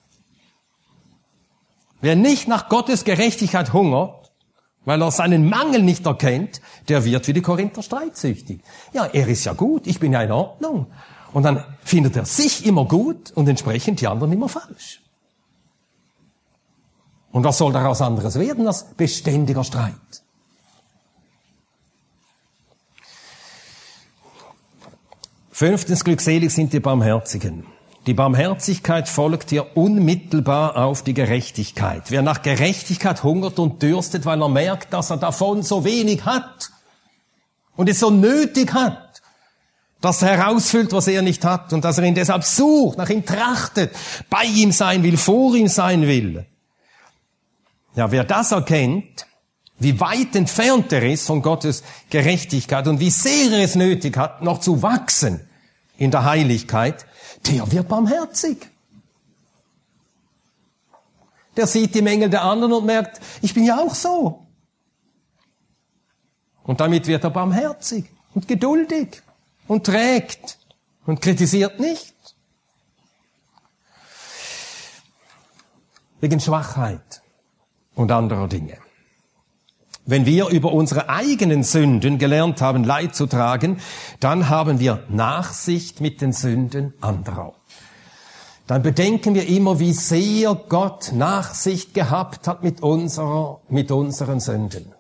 Wer 2.00 2.16
nicht 2.16 2.48
nach 2.48 2.68
Gottes 2.68 3.04
Gerechtigkeit 3.04 3.72
hungert, 3.72 4.30
weil 4.84 5.02
er 5.02 5.10
seinen 5.10 5.48
Mangel 5.48 5.82
nicht 5.82 6.06
erkennt, 6.06 6.60
der 6.88 7.04
wird 7.04 7.26
wie 7.28 7.32
die 7.32 7.42
Korinther 7.42 7.82
streitsüchtig. 7.82 8.60
Ja, 8.92 9.06
er 9.06 9.28
ist 9.28 9.44
ja 9.44 9.52
gut, 9.52 9.86
ich 9.86 10.00
bin 10.00 10.12
ja 10.12 10.22
in 10.22 10.32
Ordnung. 10.32 10.86
Und 11.32 11.42
dann 11.42 11.64
findet 11.84 12.16
er 12.16 12.24
sich 12.24 12.64
immer 12.64 12.86
gut 12.86 13.32
und 13.32 13.48
entsprechend 13.48 14.00
die 14.00 14.08
anderen 14.08 14.32
immer 14.32 14.48
falsch. 14.48 15.02
Und 17.32 17.44
was 17.44 17.58
soll 17.58 17.72
daraus 17.72 18.00
anderes 18.00 18.38
werden 18.38 18.66
als 18.66 18.84
beständiger 18.84 19.62
Streit? 19.62 19.94
Fünftens, 25.50 26.04
glückselig 26.04 26.54
sind 26.54 26.72
die 26.72 26.80
Barmherzigen. 26.80 27.66
Die 28.08 28.14
Barmherzigkeit 28.14 29.06
folgt 29.06 29.50
hier 29.50 29.76
unmittelbar 29.76 30.78
auf 30.78 31.04
die 31.04 31.12
Gerechtigkeit. 31.12 32.04
Wer 32.08 32.22
nach 32.22 32.40
Gerechtigkeit 32.40 33.22
hungert 33.22 33.58
und 33.58 33.82
dürstet, 33.82 34.24
weil 34.24 34.40
er 34.40 34.48
merkt, 34.48 34.94
dass 34.94 35.10
er 35.10 35.18
davon 35.18 35.62
so 35.62 35.84
wenig 35.84 36.24
hat 36.24 36.70
und 37.76 37.86
es 37.86 38.00
so 38.00 38.08
nötig 38.08 38.72
hat, 38.72 39.20
dass 40.00 40.22
er 40.22 40.38
herausfüllt, 40.38 40.90
was 40.92 41.06
er 41.06 41.20
nicht 41.20 41.44
hat 41.44 41.74
und 41.74 41.84
dass 41.84 41.98
er 41.98 42.04
ihn 42.04 42.14
deshalb 42.14 42.44
sucht, 42.44 42.96
nach 42.96 43.10
ihm 43.10 43.26
trachtet, 43.26 43.94
bei 44.30 44.44
ihm 44.44 44.72
sein 44.72 45.02
will, 45.02 45.18
vor 45.18 45.54
ihm 45.54 45.68
sein 45.68 46.06
will. 46.06 46.46
Ja, 47.94 48.10
wer 48.10 48.24
das 48.24 48.52
erkennt, 48.52 49.26
wie 49.80 50.00
weit 50.00 50.34
entfernt 50.34 50.90
er 50.94 51.02
ist 51.02 51.26
von 51.26 51.42
Gottes 51.42 51.82
Gerechtigkeit 52.08 52.88
und 52.88 53.00
wie 53.00 53.10
sehr 53.10 53.52
er 53.52 53.64
es 53.64 53.74
nötig 53.74 54.16
hat, 54.16 54.40
noch 54.40 54.60
zu 54.60 54.80
wachsen 54.80 55.46
in 55.98 56.10
der 56.10 56.24
Heiligkeit, 56.24 57.04
der 57.46 57.70
wird 57.70 57.88
barmherzig. 57.88 58.68
Der 61.56 61.66
sieht 61.66 61.94
die 61.94 62.02
Mängel 62.02 62.30
der 62.30 62.42
anderen 62.42 62.72
und 62.72 62.86
merkt, 62.86 63.20
ich 63.42 63.52
bin 63.52 63.64
ja 63.64 63.78
auch 63.78 63.94
so. 63.94 64.46
Und 66.62 66.80
damit 66.80 67.06
wird 67.06 67.24
er 67.24 67.30
barmherzig 67.30 68.04
und 68.34 68.46
geduldig 68.46 69.22
und 69.66 69.84
trägt 69.84 70.58
und 71.06 71.20
kritisiert 71.20 71.80
nicht. 71.80 72.14
Wegen 76.20 76.40
Schwachheit 76.40 77.22
und 77.94 78.12
anderer 78.12 78.48
Dinge. 78.48 78.78
Wenn 80.08 80.24
wir 80.24 80.48
über 80.48 80.72
unsere 80.72 81.10
eigenen 81.10 81.62
Sünden 81.62 82.16
gelernt 82.16 82.62
haben, 82.62 82.82
Leid 82.82 83.14
zu 83.14 83.26
tragen, 83.26 83.78
dann 84.20 84.48
haben 84.48 84.80
wir 84.80 85.04
Nachsicht 85.10 86.00
mit 86.00 86.22
den 86.22 86.32
Sünden 86.32 86.94
anderer. 87.02 87.52
Dann 88.66 88.82
bedenken 88.82 89.34
wir 89.34 89.46
immer, 89.46 89.80
wie 89.80 89.92
sehr 89.92 90.54
Gott 90.54 91.12
Nachsicht 91.12 91.92
gehabt 91.92 92.48
hat 92.48 92.62
mit 92.62 92.82
unserer, 92.82 93.60
mit 93.68 93.90
unseren 93.90 94.40
Sünden. 94.40 94.94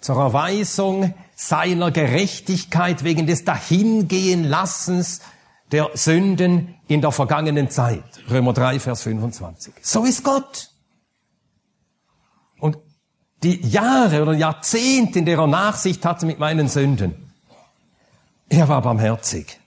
Zur 0.00 0.16
Erweisung 0.16 1.12
seiner 1.36 1.90
Gerechtigkeit 1.90 3.04
wegen 3.04 3.26
des 3.26 3.44
Dahingehen-Lassens 3.44 5.20
der 5.72 5.90
Sünden 5.92 6.74
in 6.88 7.02
der 7.02 7.12
vergangenen 7.12 7.68
Zeit. 7.68 8.02
Römer 8.30 8.54
3, 8.54 8.80
Vers 8.80 9.02
25. 9.02 9.74
So 9.82 10.06
ist 10.06 10.24
Gott 10.24 10.69
die 13.42 13.66
Jahre 13.66 14.22
oder 14.22 14.34
Jahrzehnte, 14.34 15.20
in 15.20 15.24
der 15.24 15.38
er 15.38 15.46
Nachsicht 15.46 16.04
hatte 16.04 16.26
mit 16.26 16.38
meinen 16.38 16.68
Sünden. 16.68 17.32
Er 18.48 18.68
war 18.68 18.82
barmherzig. 18.82 19.58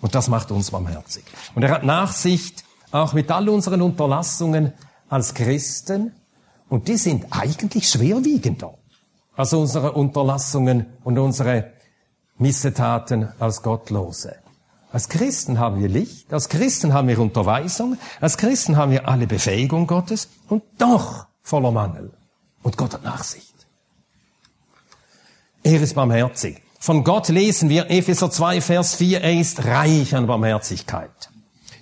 Und 0.00 0.14
das 0.14 0.28
macht 0.28 0.50
uns 0.50 0.70
barmherzig. 0.70 1.24
Und 1.54 1.62
er 1.62 1.70
hat 1.70 1.84
Nachsicht 1.84 2.64
auch 2.90 3.12
mit 3.12 3.30
all 3.30 3.48
unseren 3.48 3.82
Unterlassungen 3.82 4.72
als 5.08 5.34
Christen. 5.34 6.12
Und 6.68 6.88
die 6.88 6.96
sind 6.96 7.26
eigentlich 7.30 7.88
schwerwiegender 7.88 8.74
als 9.36 9.52
unsere 9.52 9.92
Unterlassungen 9.92 10.86
und 11.04 11.18
unsere 11.18 11.72
Missetaten 12.38 13.28
als 13.38 13.62
Gottlose. 13.62 14.36
Als 14.90 15.08
Christen 15.08 15.58
haben 15.58 15.80
wir 15.80 15.88
Licht, 15.88 16.32
als 16.32 16.48
Christen 16.48 16.92
haben 16.92 17.08
wir 17.08 17.18
Unterweisung, 17.18 17.96
als 18.20 18.36
Christen 18.36 18.76
haben 18.76 18.90
wir 18.90 19.08
alle 19.08 19.26
Befähigung 19.26 19.86
Gottes 19.86 20.28
und 20.48 20.62
doch 20.76 21.26
voller 21.40 21.70
Mangel. 21.70 22.12
Und 22.62 22.76
Gott 22.76 22.94
hat 22.94 23.04
Nachsicht. 23.04 23.52
Er 25.62 25.80
ist 25.80 25.94
barmherzig. 25.94 26.62
Von 26.78 27.04
Gott 27.04 27.28
lesen 27.28 27.68
wir 27.68 27.90
Epheser 27.90 28.30
2, 28.30 28.60
Vers 28.60 28.96
4, 28.96 29.20
er 29.20 29.40
ist 29.40 29.64
reich 29.64 30.16
an 30.16 30.26
Barmherzigkeit. 30.26 31.30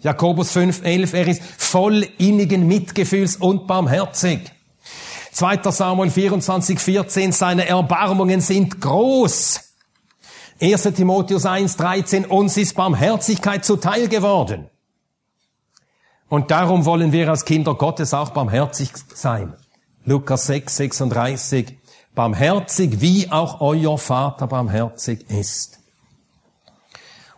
Jakobus 0.02 0.50
5, 0.52 0.82
11, 0.84 1.14
er 1.14 1.28
ist 1.28 1.42
voll 1.56 2.06
innigen 2.18 2.66
Mitgefühls 2.66 3.36
und 3.36 3.66
barmherzig. 3.66 4.52
2. 5.32 5.70
Samuel 5.70 6.10
24, 6.10 6.78
14, 6.78 7.32
seine 7.32 7.66
Erbarmungen 7.66 8.40
sind 8.40 8.80
groß. 8.80 9.60
1. 10.60 10.82
Timotheus 10.94 11.46
1, 11.46 11.76
13, 11.76 12.26
uns 12.26 12.58
ist 12.58 12.74
Barmherzigkeit 12.74 13.64
zuteil 13.64 14.08
geworden. 14.08 14.68
Und 16.28 16.50
darum 16.50 16.84
wollen 16.84 17.12
wir 17.12 17.28
als 17.30 17.46
Kinder 17.46 17.74
Gottes 17.74 18.12
auch 18.12 18.30
barmherzig 18.30 18.90
sein. 19.14 19.54
Lukas 20.04 20.46
6, 20.46 20.76
36, 20.76 21.76
barmherzig, 22.14 23.00
wie 23.00 23.30
auch 23.30 23.60
euer 23.60 23.98
Vater 23.98 24.46
barmherzig 24.46 25.28
ist. 25.28 25.78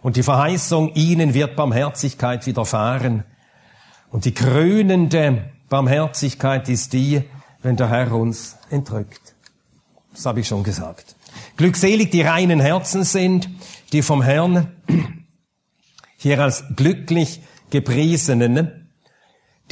Und 0.01 0.17
die 0.17 0.23
Verheißung, 0.23 0.95
ihnen 0.95 1.35
wird 1.35 1.57
Barmherzigkeit 1.57 2.47
widerfahren. 2.47 3.25
Und 4.11 4.25
die 4.25 4.35
krönende 4.35 5.51
Barmherzigkeit 5.69 6.69
ist 6.69 6.93
die, 6.93 7.23
wenn 7.63 7.77
der 7.77 7.89
Herr 7.89 8.13
uns 8.13 8.57
entrückt. 8.71 9.35
Das 10.13 10.27
habe 10.27 10.41
ich 10.41 10.49
schon 10.49 10.63
gesagt. 10.65 11.17
Glückselig 11.57 12.11
die 12.11 12.23
reinen 12.23 12.61
Herzen 12.61 13.05
sind, 13.05 13.49
die 13.93 14.03
vom 14.03 14.23
Herrn 14.23 14.69
hier 16.17 16.41
als 16.41 16.65
glücklich 16.77 17.41
gepriesenen 17.71 18.82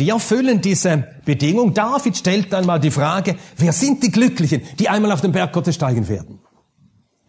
die 0.00 0.08
erfüllen 0.08 0.60
diese 0.62 1.06
Bedingung. 1.24 1.74
David 1.74 2.16
stellt 2.16 2.52
einmal 2.54 2.80
die 2.80 2.90
Frage, 2.90 3.36
wer 3.56 3.72
sind 3.72 4.02
die 4.02 4.10
Glücklichen, 4.10 4.62
die 4.78 4.88
einmal 4.88 5.12
auf 5.12 5.20
den 5.20 5.32
Berg 5.32 5.52
Gottes 5.52 5.74
steigen 5.74 6.08
werden 6.08 6.40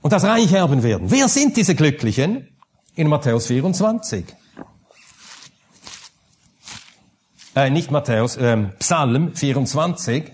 und 0.02 0.14
das 0.14 0.24
Reich 0.24 0.52
erben 0.54 0.82
werden? 0.82 1.12
Wer 1.12 1.28
sind 1.28 1.58
diese 1.58 1.76
Glücklichen? 1.76 2.48
In 2.96 3.08
Matthäus 3.08 3.48
24. 3.48 4.26
Äh, 7.56 7.70
nicht 7.70 7.92
Matthäus, 7.92 8.38
äh, 8.38 8.58
Psalm 8.80 9.36
24, 9.36 10.32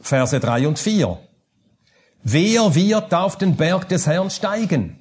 Verse 0.00 0.38
3 0.38 0.68
und 0.68 0.78
4. 0.78 1.18
Wer 2.24 2.74
wird 2.74 3.14
auf 3.14 3.38
den 3.38 3.56
Berg 3.56 3.88
des 3.88 4.06
Herrn 4.06 4.30
steigen? 4.30 4.98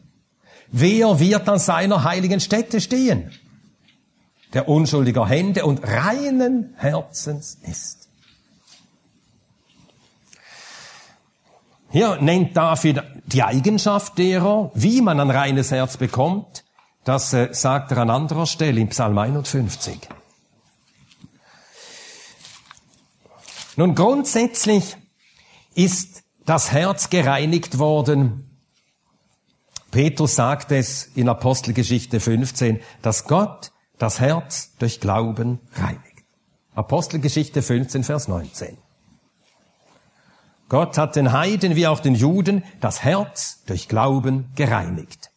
Wer 0.72 1.20
wird 1.20 1.50
an 1.50 1.60
seiner 1.60 2.04
heiligen 2.04 2.40
Stätte 2.40 2.82
stehen? 2.82 3.32
Der 4.54 4.68
unschuldiger 4.68 5.28
Hände 5.28 5.66
und 5.66 5.84
reinen 5.84 6.74
Herzens 6.78 7.58
ist. 7.64 8.10
Hier 11.90 12.22
nennt 12.22 12.56
David 12.56 13.04
die 13.26 13.44
Eigenschaft 13.44 14.18
derer, 14.18 14.72
wie 14.74 15.02
man 15.02 15.20
ein 15.20 15.30
reines 15.30 15.72
Herz 15.72 15.98
bekommt. 15.98 16.64
Das 17.04 17.34
äh, 17.34 17.50
sagt 17.52 17.92
er 17.92 17.98
an 17.98 18.10
anderer 18.10 18.46
Stelle 18.46 18.80
im 18.80 18.90
Psalm 18.90 19.18
51. 19.18 20.00
Nun 23.76 23.96
grundsätzlich 23.96 24.96
ist 25.74 26.24
das 26.46 26.72
Herz 26.72 27.10
gereinigt 27.10 27.80
worden. 27.80 28.50
Petrus 29.92 30.36
sagt 30.36 30.72
es 30.72 31.10
in 31.16 31.28
Apostelgeschichte 31.28 32.20
15, 32.20 32.80
dass 33.02 33.26
Gott 33.26 33.72
das 34.02 34.20
Herz 34.20 34.72
durch 34.80 35.00
Glauben 35.00 35.60
reinigt. 35.74 36.24
Apostelgeschichte 36.74 37.62
15, 37.62 38.04
Vers 38.04 38.28
19. 38.28 38.78
Gott 40.70 40.98
hat 40.98 41.16
den 41.16 41.32
Heiden 41.32 41.76
wie 41.76 41.86
auch 41.86 42.00
den 42.00 42.16
Juden 42.16 42.64
das 42.80 43.04
Herz 43.04 43.62
durch 43.68 43.88
Glauben 43.88 44.50
gereinigt. 44.56 45.30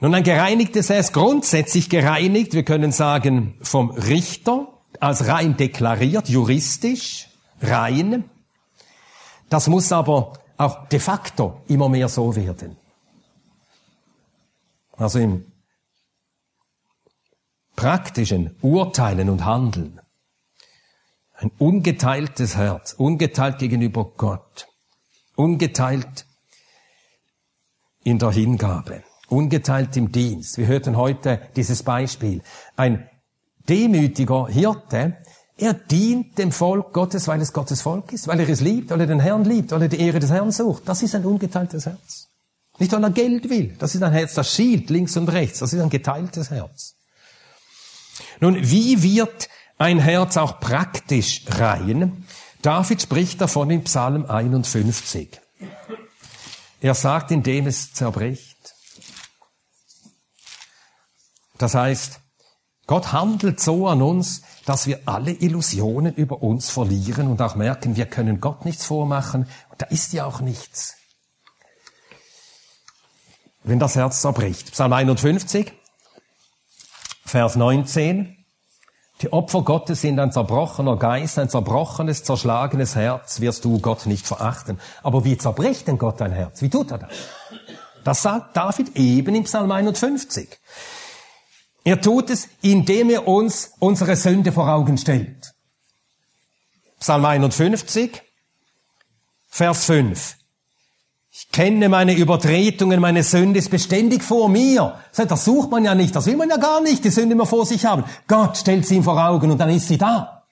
Nun, 0.00 0.12
ein 0.12 0.24
gereinigtes 0.24 0.90
Herz, 0.90 1.12
grundsätzlich 1.12 1.88
gereinigt, 1.88 2.54
wir 2.54 2.64
können 2.64 2.90
sagen, 2.90 3.54
vom 3.62 3.90
Richter 3.90 4.66
als 4.98 5.28
rein 5.28 5.56
deklariert, 5.56 6.28
juristisch, 6.28 7.28
rein. 7.62 8.28
Das 9.50 9.68
muss 9.68 9.92
aber 9.92 10.32
auch 10.56 10.88
de 10.88 10.98
facto 10.98 11.62
immer 11.68 11.88
mehr 11.88 12.08
so 12.08 12.34
werden. 12.34 12.76
Also 14.96 15.18
im 15.18 15.44
praktischen 17.74 18.56
Urteilen 18.62 19.28
und 19.28 19.44
Handeln. 19.44 20.00
Ein 21.34 21.50
ungeteiltes 21.58 22.56
Herz, 22.56 22.94
ungeteilt 22.94 23.58
gegenüber 23.58 24.10
Gott, 24.16 24.66
ungeteilt 25.34 26.24
in 28.02 28.18
der 28.18 28.30
Hingabe, 28.30 29.02
ungeteilt 29.28 29.96
im 29.98 30.10
Dienst. 30.10 30.56
Wir 30.56 30.66
hörten 30.66 30.96
heute 30.96 31.42
dieses 31.54 31.82
Beispiel. 31.82 32.42
Ein 32.76 33.10
demütiger 33.68 34.48
Hirte, 34.48 35.18
er 35.58 35.74
dient 35.74 36.38
dem 36.38 36.52
Volk 36.52 36.94
Gottes, 36.94 37.28
weil 37.28 37.40
es 37.42 37.52
Gottes 37.52 37.82
Volk 37.82 38.12
ist, 38.12 38.28
weil 38.28 38.40
er 38.40 38.48
es 38.48 38.60
liebt, 38.60 38.90
weil 38.90 39.00
er 39.00 39.06
den 39.06 39.20
Herrn 39.20 39.44
liebt, 39.44 39.72
weil 39.72 39.82
er 39.82 39.88
die 39.88 40.00
Ehre 40.00 40.20
des 40.20 40.30
Herrn 40.30 40.52
sucht. 40.52 40.82
Das 40.86 41.02
ist 41.02 41.14
ein 41.14 41.24
ungeteiltes 41.24 41.86
Herz. 41.86 42.25
Nicht, 42.78 42.92
weil 42.92 43.02
er 43.02 43.10
Geld 43.10 43.48
will. 43.48 43.74
Das 43.78 43.94
ist 43.94 44.02
ein 44.02 44.12
Herz, 44.12 44.34
das 44.34 44.52
schielt 44.52 44.90
links 44.90 45.16
und 45.16 45.28
rechts. 45.28 45.60
Das 45.60 45.72
ist 45.72 45.80
ein 45.80 45.90
geteiltes 45.90 46.50
Herz. 46.50 46.94
Nun, 48.40 48.56
wie 48.60 49.02
wird 49.02 49.48
ein 49.78 49.98
Herz 49.98 50.36
auch 50.36 50.60
praktisch 50.60 51.44
rein? 51.48 52.26
David 52.62 53.02
spricht 53.02 53.40
davon 53.40 53.70
in 53.70 53.84
Psalm 53.84 54.26
51. 54.26 55.40
Er 56.80 56.94
sagt, 56.94 57.30
indem 57.30 57.66
es 57.66 57.92
zerbricht, 57.92 58.56
Das 61.58 61.74
heißt, 61.74 62.20
Gott 62.86 63.12
handelt 63.12 63.60
so 63.60 63.88
an 63.88 64.02
uns, 64.02 64.42
dass 64.64 64.86
wir 64.86 65.00
alle 65.06 65.32
Illusionen 65.32 66.14
über 66.14 66.42
uns 66.42 66.70
verlieren 66.70 67.28
und 67.28 67.40
auch 67.42 67.56
merken, 67.56 67.96
wir 67.96 68.06
können 68.06 68.40
Gott 68.40 68.64
nichts 68.64 68.84
vormachen. 68.84 69.48
Da 69.78 69.86
ist 69.86 70.12
ja 70.12 70.24
auch 70.26 70.40
nichts. 70.40 70.96
Wenn 73.66 73.80
das 73.80 73.96
Herz 73.96 74.20
zerbricht. 74.20 74.70
Psalm 74.70 74.92
51, 74.92 75.72
Vers 77.24 77.56
19. 77.56 78.36
Die 79.22 79.32
Opfer 79.32 79.62
Gottes 79.62 80.02
sind 80.02 80.20
ein 80.20 80.30
zerbrochener 80.30 80.96
Geist, 80.96 81.36
ein 81.36 81.48
zerbrochenes, 81.48 82.22
zerschlagenes 82.22 82.94
Herz 82.94 83.40
wirst 83.40 83.64
du 83.64 83.80
Gott 83.80 84.06
nicht 84.06 84.24
verachten. 84.24 84.78
Aber 85.02 85.24
wie 85.24 85.36
zerbricht 85.36 85.88
denn 85.88 85.98
Gott 85.98 86.20
dein 86.20 86.30
Herz? 86.30 86.62
Wie 86.62 86.70
tut 86.70 86.92
er 86.92 86.98
das? 86.98 87.10
Das 88.04 88.22
sagt 88.22 88.56
David 88.56 88.94
eben 88.94 89.34
im 89.34 89.42
Psalm 89.42 89.72
51. 89.72 90.60
Er 91.82 92.00
tut 92.00 92.30
es, 92.30 92.48
indem 92.62 93.10
er 93.10 93.26
uns 93.26 93.72
unsere 93.80 94.14
Sünde 94.14 94.52
vor 94.52 94.68
Augen 94.68 94.96
stellt. 94.96 95.54
Psalm 97.00 97.24
51, 97.24 98.22
Vers 99.48 99.86
5. 99.86 100.36
Ich 101.38 101.50
kenne 101.50 101.90
meine 101.90 102.14
Übertretungen, 102.14 102.98
meine 102.98 103.22
Sünde 103.22 103.58
ist 103.58 103.70
beständig 103.70 104.22
vor 104.22 104.48
mir. 104.48 104.98
Das 105.14 105.44
sucht 105.44 105.70
man 105.70 105.84
ja 105.84 105.94
nicht, 105.94 106.16
das 106.16 106.24
will 106.24 106.36
man 106.36 106.48
ja 106.48 106.56
gar 106.56 106.80
nicht, 106.80 107.04
die 107.04 107.10
Sünde 107.10 107.34
immer 107.34 107.44
vor 107.44 107.66
sich 107.66 107.84
haben. 107.84 108.04
Gott 108.26 108.56
stellt 108.56 108.86
sie 108.86 108.96
ihm 108.96 109.02
vor 109.02 109.22
Augen 109.22 109.50
und 109.50 109.58
dann 109.58 109.68
ist 109.68 109.86
sie 109.86 109.98
da. 109.98 110.46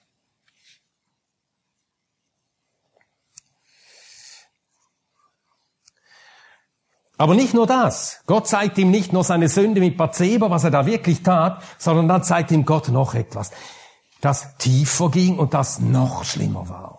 Aber 7.17 7.33
nicht 7.33 7.55
nur 7.55 7.65
das. 7.65 8.21
Gott 8.27 8.47
zeigt 8.47 8.77
ihm 8.77 8.91
nicht 8.91 9.11
nur 9.11 9.23
seine 9.23 9.49
Sünde 9.49 9.81
mit 9.81 9.97
Bathseba, 9.97 10.51
was 10.51 10.65
er 10.65 10.71
da 10.71 10.85
wirklich 10.85 11.23
tat, 11.23 11.63
sondern 11.79 12.07
dann 12.07 12.23
zeigt 12.23 12.51
ihm 12.51 12.63
Gott 12.63 12.89
noch 12.89 13.15
etwas, 13.15 13.49
das 14.21 14.55
tiefer 14.57 15.09
ging 15.09 15.39
und 15.39 15.55
das 15.55 15.79
noch 15.79 16.23
schlimmer 16.25 16.69
war. 16.69 16.94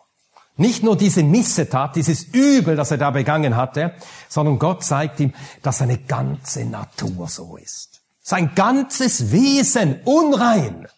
Nicht 0.56 0.82
nur 0.82 0.96
diese 0.96 1.22
Missetat, 1.22 1.96
dieses 1.96 2.24
Übel, 2.24 2.76
das 2.76 2.90
er 2.90 2.98
da 2.98 3.10
begangen 3.10 3.56
hatte, 3.56 3.94
sondern 4.28 4.58
Gott 4.58 4.84
zeigt 4.84 5.20
ihm, 5.20 5.34
dass 5.62 5.78
seine 5.78 5.98
ganze 5.98 6.64
Natur 6.64 7.28
so 7.28 7.56
ist. 7.56 8.00
Sein 8.22 8.54
ganzes 8.54 9.30
Wesen 9.32 10.00
unrein. 10.04 10.88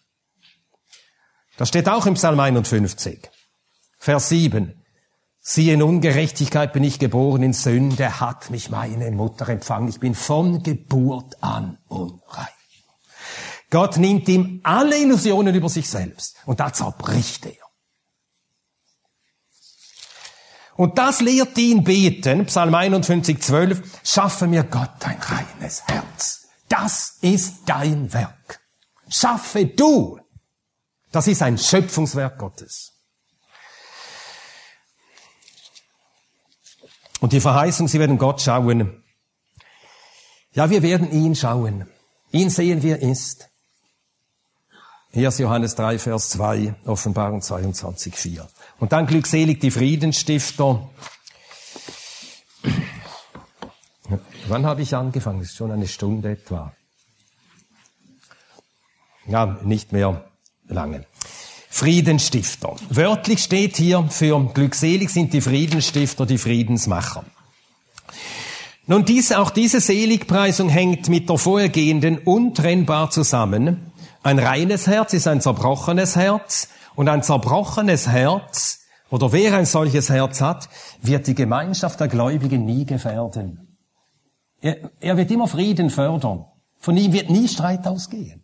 Das 1.57 1.67
steht 1.67 1.89
auch 1.89 2.05
im 2.05 2.13
Psalm 2.13 2.39
51, 2.39 3.29
Vers 3.97 4.29
7. 4.29 4.81
Siehe, 5.41 5.73
in 5.73 5.81
Ungerechtigkeit 5.81 6.73
bin 6.73 6.83
ich 6.83 6.99
geboren, 6.99 7.43
in 7.43 7.53
Sünde 7.53 8.19
hat 8.19 8.49
mich 8.49 8.69
meine 8.69 9.11
Mutter 9.11 9.49
empfangen. 9.49 9.89
Ich 9.89 9.99
bin 9.99 10.15
von 10.15 10.63
Geburt 10.63 11.41
an 11.43 11.77
unrein. 11.87 12.47
Gott 13.69 13.97
nimmt 13.97 14.27
ihm 14.29 14.61
alle 14.63 14.97
Illusionen 14.97 15.53
über 15.53 15.69
sich 15.69 15.89
selbst 15.89 16.37
und 16.45 16.59
da 16.59 16.71
zerbricht 16.73 17.45
er. 17.45 17.68
Und 20.79 20.97
das 20.97 21.19
lehrt 21.19 21.57
ihn 21.57 21.83
beten, 21.83 22.45
Psalm 22.45 22.73
51, 22.73 23.41
12, 23.41 23.99
schaffe 24.01 24.47
mir 24.47 24.63
Gott 24.63 25.05
ein 25.05 25.19
reines 25.19 25.85
Herz. 25.85 26.47
Das 26.69 27.17
ist 27.19 27.63
dein 27.65 28.13
Werk. 28.13 28.61
Schaffe 29.09 29.65
du. 29.65 30.21
Das 31.11 31.27
ist 31.27 31.41
ein 31.41 31.57
Schöpfungswerk 31.57 32.37
Gottes. 32.37 32.93
Und 37.19 37.33
die 37.33 37.41
Verheißung, 37.41 37.89
sie 37.89 37.99
werden 37.99 38.17
Gott 38.17 38.39
schauen. 38.39 39.03
Ja, 40.53 40.69
wir 40.69 40.81
werden 40.81 41.11
ihn 41.11 41.35
schauen. 41.35 41.89
Ihn 42.31 42.49
sehen, 42.49 42.83
wie 42.83 42.91
er 42.91 43.01
ist. 43.01 43.48
1. 45.15 45.39
Johannes 45.39 45.73
3, 45.75 45.97
Vers 45.97 46.29
2, 46.29 46.75
Offenbarung 46.85 47.41
22, 47.41 48.15
4. 48.15 48.47
Und 48.79 48.91
dann 48.91 49.07
glückselig 49.07 49.59
die 49.59 49.71
Friedensstifter. 49.71 50.87
Wann 54.47 54.65
habe 54.65 54.81
ich 54.81 54.95
angefangen? 54.95 55.39
Das 55.39 55.49
ist 55.49 55.57
schon 55.57 55.71
eine 55.71 55.87
Stunde 55.87 56.31
etwa. 56.31 56.73
Ja, 59.27 59.57
nicht 59.63 59.93
mehr 59.93 60.25
lange. 60.67 61.05
Friedensstifter. 61.69 62.75
Wörtlich 62.89 63.43
steht 63.43 63.77
hier 63.77 64.07
für 64.09 64.39
glückselig 64.53 65.09
sind 65.09 65.33
die 65.33 65.41
Friedensstifter, 65.41 66.25
die 66.25 66.37
Friedensmacher. 66.37 67.25
Nun, 68.87 69.05
diese, 69.05 69.39
auch 69.39 69.51
diese 69.51 69.81
Seligpreisung 69.81 70.67
hängt 70.67 71.09
mit 71.09 71.29
der 71.29 71.37
vorhergehenden 71.37 72.17
untrennbar 72.17 73.11
zusammen. 73.11 73.88
Ein 74.21 74.39
reines 74.39 74.87
Herz 74.87 75.13
ist 75.13 75.27
ein 75.27 75.41
zerbrochenes 75.41 76.15
Herz 76.15 76.67
und 76.95 77.07
ein 77.07 77.23
zerbrochenes 77.23 78.07
Herz 78.07 78.81
oder 79.09 79.31
wer 79.31 79.55
ein 79.55 79.65
solches 79.65 80.09
Herz 80.09 80.41
hat, 80.41 80.69
wird 81.01 81.27
die 81.27 81.35
Gemeinschaft 81.35 81.99
der 81.99 82.09
Gläubigen 82.09 82.65
nie 82.65 82.85
gefährden. 82.85 83.77
Er, 84.61 84.91
er 84.99 85.17
wird 85.17 85.31
immer 85.31 85.47
Frieden 85.47 85.89
fördern. 85.89 86.45
Von 86.79 86.97
ihm 86.97 87.13
wird 87.13 87.29
nie 87.29 87.47
Streit 87.47 87.87
ausgehen. 87.87 88.43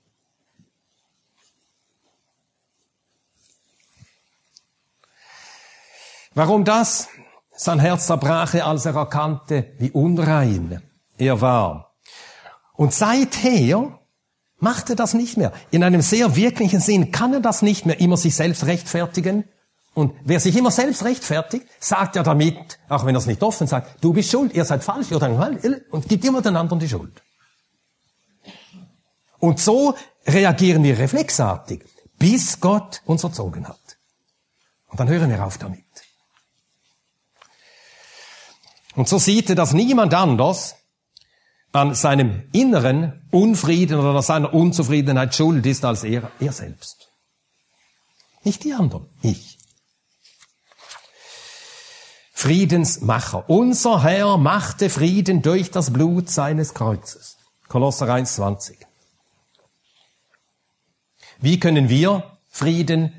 Warum 6.33 6.65
das? 6.65 7.07
Sein 7.51 7.79
Herz 7.79 8.07
zerbrache, 8.07 8.65
als 8.65 8.85
er 8.85 8.95
erkannte, 8.95 9.73
wie 9.77 9.91
unrein 9.91 10.81
er 11.17 11.39
war. 11.39 11.95
Und 12.73 12.93
seither 12.93 13.99
macht 14.65 14.89
er 14.89 14.95
das 14.95 15.13
nicht 15.13 15.37
mehr. 15.37 15.53
In 15.69 15.83
einem 15.83 16.01
sehr 16.01 16.35
wirklichen 16.35 16.79
Sinn 16.79 17.11
kann 17.11 17.31
er 17.33 17.39
das 17.39 17.61
nicht 17.61 17.85
mehr 17.85 17.99
immer 18.01 18.17
sich 18.17 18.35
selbst 18.35 18.65
rechtfertigen. 18.65 19.43
Und 19.93 20.13
wer 20.23 20.39
sich 20.39 20.57
immer 20.57 20.71
selbst 20.71 21.05
rechtfertigt, 21.05 21.67
sagt 21.79 22.15
ja 22.15 22.23
damit, 22.23 22.79
auch 22.89 23.05
wenn 23.05 23.15
er 23.15 23.19
es 23.19 23.27
nicht 23.27 23.43
offen 23.43 23.67
sagt, 23.67 24.03
du 24.03 24.11
bist 24.11 24.31
schuld, 24.31 24.53
ihr 24.55 24.65
seid 24.65 24.83
falsch, 24.83 25.11
oder 25.11 25.29
und 25.91 26.09
gibt 26.09 26.25
immer 26.25 26.41
den 26.41 26.55
anderen 26.55 26.79
die 26.79 26.89
Schuld. 26.89 27.21
Und 29.37 29.59
so 29.59 29.93
reagieren 30.25 30.83
wir 30.83 30.97
reflexartig, 30.97 31.85
bis 32.17 32.59
Gott 32.59 33.03
uns 33.05 33.23
erzogen 33.23 33.67
hat. 33.67 33.97
Und 34.87 34.99
dann 34.99 35.07
hören 35.07 35.29
wir 35.29 35.45
auf 35.45 35.59
damit. 35.59 35.83
Und 38.95 39.07
so 39.07 39.19
sieht 39.19 39.49
er, 39.49 39.55
dass 39.55 39.73
niemand 39.73 40.13
anders 40.15 40.75
an 41.75 41.93
seinem 41.93 42.43
inneren 42.53 43.27
Unfrieden 43.31 43.99
oder 43.99 44.21
seiner 44.21 44.53
Unzufriedenheit 44.53 45.35
schuld 45.35 45.65
ist 45.65 45.83
als 45.83 46.03
er, 46.03 46.31
er 46.39 46.51
selbst. 46.53 47.11
Nicht 48.43 48.63
die 48.63 48.73
anderen, 48.73 49.09
ich. 49.21 49.57
Friedensmacher. 52.33 53.49
Unser 53.49 54.03
Herr 54.03 54.37
machte 54.37 54.89
Frieden 54.89 55.41
durch 55.41 55.71
das 55.71 55.91
Blut 55.91 56.29
seines 56.29 56.73
Kreuzes. 56.73 57.37
Kolosser 57.67 58.07
1,20. 58.07 58.75
Wie 61.39 61.59
können 61.59 61.89
wir 61.89 62.37
Frieden 62.47 63.11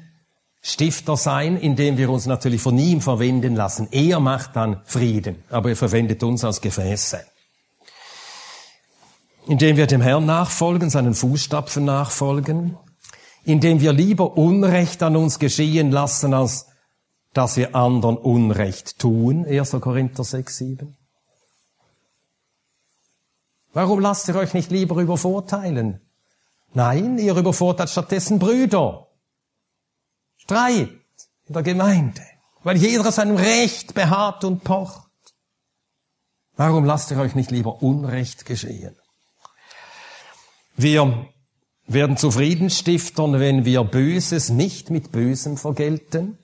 Stifter 0.62 1.16
sein, 1.16 1.56
indem 1.56 1.96
wir 1.96 2.10
uns 2.10 2.26
natürlich 2.26 2.60
von 2.60 2.76
ihm 2.76 3.00
verwenden 3.00 3.54
lassen. 3.54 3.86
Er 3.92 4.18
macht 4.18 4.56
dann 4.56 4.82
Frieden, 4.84 5.44
aber 5.48 5.68
er 5.68 5.76
verwendet 5.76 6.24
uns 6.24 6.42
als 6.42 6.60
Gefäße. 6.60 7.24
Indem 9.46 9.76
wir 9.76 9.86
dem 9.86 10.00
Herrn 10.00 10.26
nachfolgen, 10.26 10.90
seinen 10.90 11.14
Fußstapfen 11.14 11.84
nachfolgen, 11.84 12.76
indem 13.44 13.80
wir 13.80 13.92
lieber 13.92 14.36
Unrecht 14.36 15.02
an 15.02 15.16
uns 15.16 15.38
geschehen 15.38 15.92
lassen, 15.92 16.34
als 16.34 16.66
dass 17.32 17.56
wir 17.56 17.74
anderen 17.74 18.16
Unrecht 18.16 18.98
tun. 18.98 19.46
1. 19.46 19.76
Korinther 19.80 20.24
6, 20.24 20.56
7. 20.56 20.96
Warum 23.72 24.00
lasst 24.00 24.26
ihr 24.28 24.36
euch 24.36 24.54
nicht 24.54 24.70
lieber 24.70 24.96
übervorteilen? 25.00 26.00
Nein, 26.72 27.18
ihr 27.18 27.36
übervorteilt 27.36 27.90
stattdessen 27.90 28.38
Brüder. 28.38 29.06
Streit 30.38 30.90
in 31.46 31.52
der 31.52 31.62
Gemeinde, 31.62 32.22
weil 32.64 32.78
jeder 32.78 33.12
seinem 33.12 33.36
Recht 33.36 33.94
beharrt 33.94 34.44
und 34.44 34.64
pocht. 34.64 35.02
Warum 36.56 36.84
lasst 36.84 37.10
ihr 37.10 37.18
euch 37.18 37.34
nicht 37.34 37.50
lieber 37.50 37.82
Unrecht 37.82 38.46
geschehen? 38.46 38.96
Wir 40.76 41.28
werden 41.86 42.16
zufrieden 42.16 42.68
stiftern, 42.68 43.40
wenn 43.40 43.64
wir 43.64 43.82
Böses 43.84 44.50
nicht 44.50 44.90
mit 44.90 45.10
Bösem 45.10 45.56
vergelten. 45.56 46.38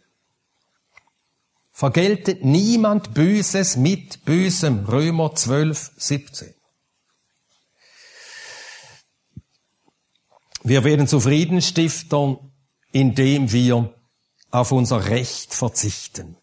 Vergeltet 1.72 2.44
niemand 2.44 3.12
Böses 3.12 3.76
mit 3.76 4.24
Bösem. 4.24 4.86
Römer 4.86 5.34
12, 5.34 5.92
17. 5.96 6.54
Wir 10.62 10.84
werden 10.84 11.08
zufrieden 11.08 11.60
stiftern, 11.60 12.38
indem 12.92 13.52
wir 13.52 13.94
auf 14.50 14.70
unser 14.70 15.06
Recht 15.06 15.52
verzichten. 15.52 16.36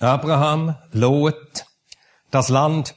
Abraham, 0.00 0.76
Lot, 0.90 1.66
das 2.30 2.48
Land 2.48 2.96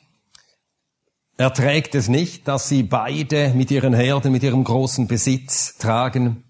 erträgt 1.37 1.95
es 1.95 2.07
nicht, 2.07 2.47
dass 2.47 2.69
sie 2.69 2.83
beide 2.83 3.49
mit 3.49 3.71
ihren 3.71 3.93
Herden, 3.93 4.31
mit 4.31 4.43
ihrem 4.43 4.63
großen 4.63 5.07
Besitz 5.07 5.77
tragen. 5.77 6.43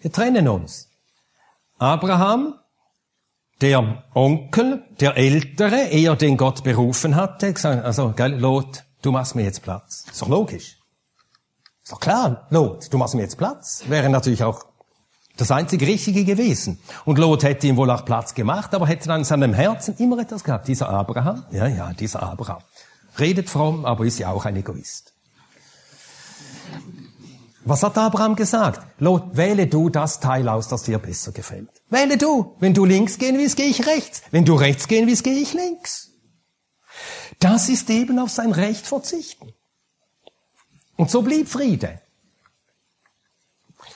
Wir 0.00 0.12
trennen 0.12 0.48
uns. 0.48 0.88
Abraham, 1.78 2.54
der 3.60 4.04
Onkel, 4.14 4.84
der 5.00 5.16
Ältere, 5.16 5.90
er 5.90 6.16
den 6.16 6.36
Gott 6.36 6.64
berufen 6.64 7.16
hatte, 7.16 7.52
gesagt, 7.52 7.84
also, 7.84 8.12
gell, 8.12 8.38
Lot, 8.38 8.84
du 9.02 9.12
machst 9.12 9.34
mir 9.34 9.44
jetzt 9.44 9.62
Platz. 9.62 10.06
Ist 10.10 10.22
doch 10.22 10.28
logisch. 10.28 10.78
Ist 11.82 11.92
doch 11.92 12.00
klar, 12.00 12.46
Lot, 12.50 12.92
du 12.92 12.98
machst 12.98 13.14
mir 13.14 13.22
jetzt 13.22 13.36
Platz. 13.36 13.84
Wäre 13.88 14.08
natürlich 14.08 14.44
auch 14.44 14.69
das 15.40 15.50
einzige 15.50 15.86
Richtige 15.86 16.24
gewesen. 16.24 16.78
Und 17.04 17.18
Lot 17.18 17.42
hätte 17.42 17.66
ihm 17.66 17.76
wohl 17.76 17.90
auch 17.90 18.04
Platz 18.04 18.34
gemacht, 18.34 18.74
aber 18.74 18.86
hätte 18.86 19.08
dann 19.08 19.20
in 19.20 19.24
seinem 19.24 19.54
Herzen 19.54 19.96
immer 19.98 20.18
etwas 20.18 20.44
gehabt. 20.44 20.68
Dieser 20.68 20.88
Abraham, 20.88 21.44
ja, 21.50 21.66
ja, 21.66 21.92
dieser 21.92 22.22
Abraham. 22.22 22.62
Redet 23.18 23.48
fromm, 23.48 23.84
aber 23.84 24.04
ist 24.04 24.18
ja 24.18 24.30
auch 24.30 24.44
ein 24.44 24.56
Egoist. 24.56 25.14
Was 27.64 27.82
hat 27.82 27.98
Abraham 27.98 28.36
gesagt? 28.36 28.80
Lot, 28.98 29.36
wähle 29.36 29.66
du 29.66 29.90
das 29.90 30.20
Teil 30.20 30.48
aus, 30.48 30.68
das 30.68 30.82
dir 30.84 30.98
besser 30.98 31.32
gefällt. 31.32 31.70
Wähle 31.88 32.16
du. 32.16 32.56
Wenn 32.58 32.74
du 32.74 32.84
links 32.84 33.18
gehen 33.18 33.36
willst, 33.36 33.56
gehe 33.56 33.66
ich 33.66 33.86
rechts. 33.86 34.22
Wenn 34.30 34.44
du 34.44 34.54
rechts 34.54 34.88
gehen 34.88 35.06
willst, 35.06 35.24
gehe 35.24 35.38
ich 35.38 35.52
links. 35.52 36.10
Das 37.38 37.68
ist 37.68 37.88
eben 37.90 38.18
auf 38.18 38.30
sein 38.30 38.52
Recht 38.52 38.86
verzichten. 38.86 39.52
Und 40.96 41.10
so 41.10 41.22
blieb 41.22 41.48
Friede. 41.48 42.00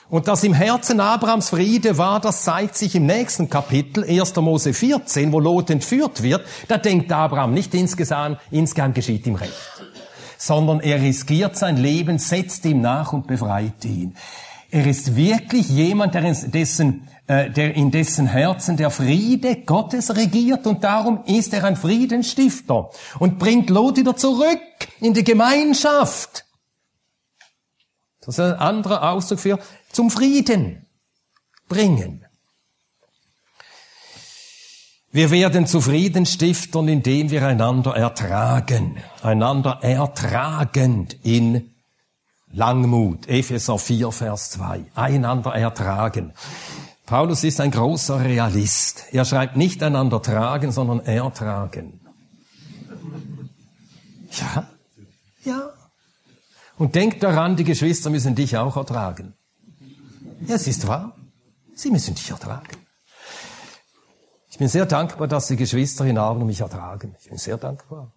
Und 0.09 0.27
dass 0.27 0.43
im 0.43 0.53
Herzen 0.53 0.99
Abrahams 0.99 1.49
Friede 1.49 1.97
war, 1.97 2.19
das 2.19 2.43
zeigt 2.43 2.75
sich 2.75 2.95
im 2.95 3.05
nächsten 3.05 3.49
Kapitel, 3.49 4.03
1. 4.03 4.35
Mose 4.35 4.73
14, 4.73 5.31
wo 5.31 5.39
Lot 5.39 5.69
entführt 5.71 6.21
wird. 6.21 6.45
Da 6.67 6.77
denkt 6.77 7.11
Abraham 7.11 7.53
nicht 7.53 7.73
insgesamt, 7.73 8.39
insgeheim 8.51 8.93
geschieht 8.93 9.25
ihm 9.25 9.35
Recht 9.35 9.53
sondern 10.37 10.79
er 10.79 11.01
riskiert 11.01 11.57
sein 11.57 11.77
Leben, 11.77 12.19
setzt 12.19 12.65
ihm 12.65 12.81
nach 12.81 13.13
und 13.13 13.27
befreit 13.27 13.83
ihn. 13.85 14.15
Er 14.71 14.85
ist 14.85 15.15
wirklich 15.15 15.69
jemand, 15.69 16.15
der 16.15 16.23
in 16.23 16.51
dessen, 16.51 17.07
äh, 17.27 17.49
der 17.49 17.75
in 17.75 17.91
dessen 17.91 18.27
Herzen 18.27 18.77
der 18.77 18.89
Friede 18.89 19.57
Gottes 19.65 20.15
regiert 20.15 20.67
und 20.67 20.83
darum 20.83 21.23
ist 21.25 21.53
er 21.53 21.63
ein 21.63 21.75
Friedensstifter 21.75 22.89
und 23.19 23.39
bringt 23.39 23.69
Lot 23.69 23.97
wieder 23.97 24.15
zurück 24.15 24.59
in 24.99 25.13
die 25.13 25.23
Gemeinschaft. 25.23 26.45
Das 28.25 28.39
ist 28.39 28.39
ein 28.39 28.53
anderer 28.53 29.11
Ausdruck 29.11 29.39
für 29.39 29.59
zum 29.91 30.09
Frieden 30.09 30.87
bringen. 31.69 32.25
Wir 35.11 35.31
werden 35.31 35.65
Zufriedenstiftern, 35.65 36.89
indem 36.89 37.29
wir 37.29 37.45
einander 37.45 37.95
ertragen. 37.95 38.97
Einander 39.23 39.79
ertragend 39.81 41.17
in 41.23 41.73
Langmut. 42.51 43.27
Epheser 43.27 43.77
4, 43.77 44.11
Vers 44.11 44.51
2. 44.51 44.85
Einander 44.95 45.55
ertragen. 45.55 46.33
Paulus 47.05 47.43
ist 47.43 47.61
ein 47.61 47.71
großer 47.71 48.25
Realist. 48.25 49.05
Er 49.11 49.23
schreibt 49.23 49.55
nicht 49.55 49.81
einander 49.83 50.21
tragen, 50.21 50.71
sondern 50.71 50.99
ertragen. 51.01 52.01
Ja, 54.31 54.67
ja. 55.45 55.74
Und 56.77 56.95
denkt 56.95 57.23
daran, 57.23 57.55
die 57.55 57.63
Geschwister 57.63 58.09
müssen 58.09 58.35
dich 58.35 58.57
auch 58.57 58.75
ertragen. 58.75 59.33
Ja, 60.45 60.55
es 60.55 60.67
ist 60.67 60.87
wahr. 60.87 61.15
Sie 61.73 61.91
müssen 61.91 62.15
dich 62.15 62.29
ertragen. 62.29 62.85
Ich 64.49 64.57
bin 64.57 64.67
sehr 64.67 64.85
dankbar, 64.85 65.27
dass 65.27 65.47
die 65.47 65.55
Geschwister 65.55 66.05
in 66.05 66.17
Armen 66.17 66.45
mich 66.45 66.61
ertragen. 66.61 67.15
Ich 67.19 67.29
bin 67.29 67.37
sehr 67.37 67.57
dankbar. 67.57 68.13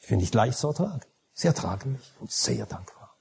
Ich 0.00 0.08
bin 0.08 0.18
nicht 0.18 0.34
leicht 0.34 0.58
zu 0.58 0.68
ertragen. 0.68 1.00
Sie 1.32 1.48
ertragen 1.48 1.92
mich 1.92 2.12
und 2.20 2.30
sehr 2.30 2.66
dankbar. 2.66 3.16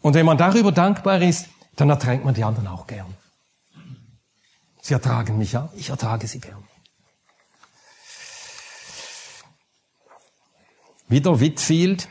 Und 0.00 0.14
wenn 0.14 0.26
man 0.26 0.38
darüber 0.38 0.72
dankbar 0.72 1.20
ist, 1.22 1.46
dann 1.76 1.90
erträgt 1.90 2.24
man 2.24 2.34
die 2.34 2.44
anderen 2.44 2.66
auch 2.66 2.86
gern. 2.86 3.14
Sie 4.80 4.94
ertragen 4.94 5.38
mich 5.38 5.56
auch, 5.56 5.72
ich 5.74 5.90
ertrage 5.90 6.26
sie 6.26 6.40
gern. 6.40 6.67
Wieder 11.08 11.40
Whitfield. 11.40 12.08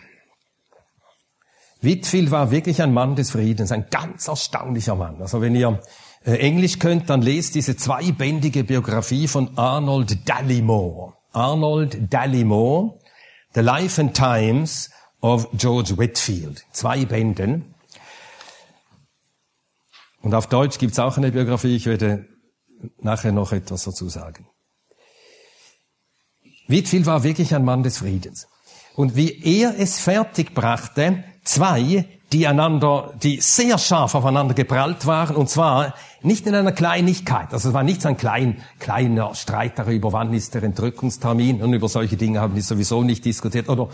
Whitfield 1.82 2.32
war 2.32 2.50
wirklich 2.50 2.82
ein 2.82 2.94
Mann 2.94 3.16
des 3.16 3.32
Friedens, 3.32 3.72
ein 3.72 3.88
ganz 3.92 4.28
erstaunlicher 4.28 4.96
Mann. 4.96 5.22
Also 5.22 5.42
wenn 5.42 5.56
ihr 5.56 5.80
äh, 6.26 6.34
Englisch 6.38 6.80
könnt, 6.80 7.10
dann 7.10 7.22
lest 7.22 7.54
diese 7.54 7.78
zweibändige 7.78 8.64
Biografie 8.64 9.28
von 9.28 9.56
Arnold 9.58 10.28
Dallimore. 10.28 11.14
Arnold 11.32 12.12
Dallimore, 12.12 13.00
The 13.54 13.62
Life 13.62 14.02
and 14.02 14.16
Times 14.16 14.90
of 15.22 15.48
George 15.54 15.98
Whitfield. 15.98 16.66
Zwei 16.72 17.06
Bänden. 17.06 17.76
Und 20.22 20.34
auf 20.34 20.48
Deutsch 20.48 20.80
gibt's 20.80 20.98
auch 20.98 21.18
eine 21.18 21.32
Biografie. 21.32 21.76
Ich 21.76 21.86
werde 21.86 22.28
nachher 23.00 23.32
noch 23.32 23.52
etwas 23.52 23.84
dazu 23.84 24.10
sagen. 24.10 24.48
Whitfield 26.68 27.06
war 27.06 27.24
wirklich 27.24 27.54
ein 27.54 27.64
Mann 27.64 27.84
des 27.84 28.00
Friedens. 28.00 28.48
Und 28.98 29.16
wie 29.16 29.44
er 29.44 29.76
es 29.78 30.00
fertig 30.00 30.56
brachte, 30.56 31.24
zwei 31.44 32.06
die 32.34 32.48
einander, 32.48 33.14
die 33.22 33.40
sehr 33.42 33.78
scharf 33.78 34.16
aufeinander 34.16 34.56
geprallt 34.56 35.06
waren, 35.06 35.36
und 35.36 35.52
zwar 35.52 35.94
nicht 36.24 36.48
in 36.48 36.56
einer 36.56 36.72
Kleinigkeit. 36.72 37.54
Also 37.54 37.70
es 37.70 37.74
war 37.76 37.84
nicht 37.84 38.02
so 38.02 38.10
ein 38.10 38.18
klein, 38.18 38.64
kleiner 38.80 39.36
Streit 39.36 39.78
darüber, 39.78 40.14
wann 40.14 40.34
ist 40.34 40.56
der 40.56 40.64
Entrückungstermin, 40.64 41.62
und 41.62 41.74
über 41.74 41.88
solche 41.88 42.18
Dinge 42.18 42.42
haben 42.42 42.56
die 42.56 42.62
sowieso 42.62 43.04
nicht 43.04 43.24
diskutiert. 43.24 43.70
Oder 43.70 43.90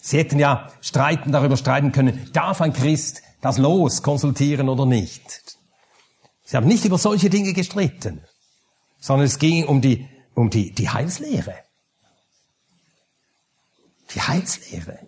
sie 0.00 0.16
hätten 0.16 0.38
ja 0.38 0.70
streiten, 0.80 1.30
darüber 1.30 1.58
streiten 1.58 1.92
können, 1.92 2.30
darf 2.32 2.62
ein 2.62 2.72
Christ 2.72 3.20
das 3.42 3.58
Los 3.58 4.02
konsultieren 4.02 4.70
oder 4.70 4.86
nicht. 4.86 5.58
Sie 6.44 6.56
haben 6.56 6.66
nicht 6.66 6.86
über 6.86 6.96
solche 6.96 7.28
Dinge 7.28 7.52
gestritten, 7.52 8.22
sondern 8.98 9.26
es 9.26 9.38
ging 9.38 9.66
um 9.66 9.82
die, 9.82 10.08
um 10.34 10.48
die, 10.48 10.72
die 10.72 10.88
Heilslehre. 10.88 11.67
Die 14.14 14.20
Heilslehre. 14.20 14.98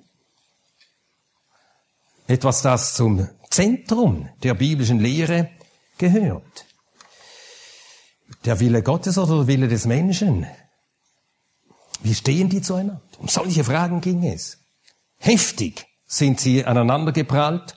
Etwas, 2.26 2.62
das 2.62 2.94
zum 2.94 3.28
Zentrum 3.50 4.28
der 4.42 4.54
biblischen 4.54 5.00
Lehre 5.00 5.50
gehört. 5.98 6.66
Der 8.44 8.60
Wille 8.60 8.82
Gottes 8.82 9.18
oder 9.18 9.38
der 9.38 9.46
Wille 9.48 9.68
des 9.68 9.86
Menschen? 9.86 10.46
Wie 12.02 12.14
stehen 12.14 12.48
die 12.48 12.62
zueinander? 12.62 13.02
Um 13.18 13.28
solche 13.28 13.64
Fragen 13.64 14.00
ging 14.00 14.24
es. 14.24 14.58
Heftig 15.18 15.86
sind 16.06 16.40
sie 16.40 16.64
aneinandergeprallt 16.64 17.76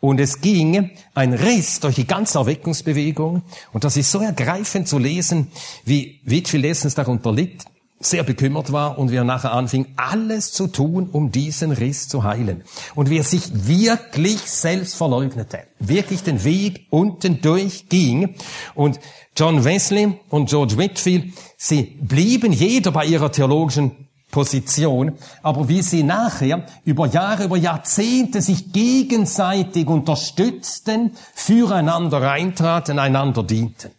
und 0.00 0.20
es 0.20 0.40
ging 0.40 0.90
ein 1.14 1.32
Riss 1.32 1.80
durch 1.80 1.96
die 1.96 2.06
ganze 2.06 2.38
Erweckungsbewegung 2.38 3.42
und 3.72 3.84
das 3.84 3.96
ist 3.96 4.12
so 4.12 4.20
ergreifend 4.20 4.86
zu 4.86 4.98
lesen, 4.98 5.50
wie 5.84 6.20
Whitfield 6.24 6.62
letztens 6.62 6.94
darunter 6.94 7.32
litt 7.32 7.64
sehr 8.06 8.22
bekümmert 8.22 8.72
war 8.72 8.98
und 8.98 9.10
wie 9.10 9.16
er 9.16 9.24
nachher 9.24 9.52
anfing, 9.52 9.86
alles 9.96 10.52
zu 10.52 10.66
tun, 10.66 11.08
um 11.10 11.30
diesen 11.30 11.72
Riss 11.72 12.08
zu 12.08 12.24
heilen. 12.24 12.62
Und 12.94 13.10
wie 13.10 13.18
er 13.18 13.24
sich 13.24 13.66
wirklich 13.66 14.40
selbst 14.40 14.94
verleugnete, 14.94 15.60
wirklich 15.78 16.22
den 16.22 16.44
Weg 16.44 16.86
unten 16.90 17.40
durchging. 17.40 18.34
Und 18.74 19.00
John 19.36 19.64
Wesley 19.64 20.18
und 20.28 20.48
George 20.48 20.76
Whitfield, 20.76 21.34
sie 21.56 21.98
blieben 22.00 22.52
jeder 22.52 22.92
bei 22.92 23.06
ihrer 23.06 23.32
theologischen 23.32 24.04
Position, 24.30 25.12
aber 25.42 25.68
wie 25.68 25.80
sie 25.80 26.02
nachher 26.02 26.66
über 26.84 27.06
Jahre, 27.06 27.44
über 27.44 27.56
Jahrzehnte 27.56 28.42
sich 28.42 28.72
gegenseitig 28.72 29.86
unterstützten, 29.86 31.12
füreinander 31.34 32.28
eintraten, 32.28 32.98
einander 32.98 33.44
dienten. 33.44 33.92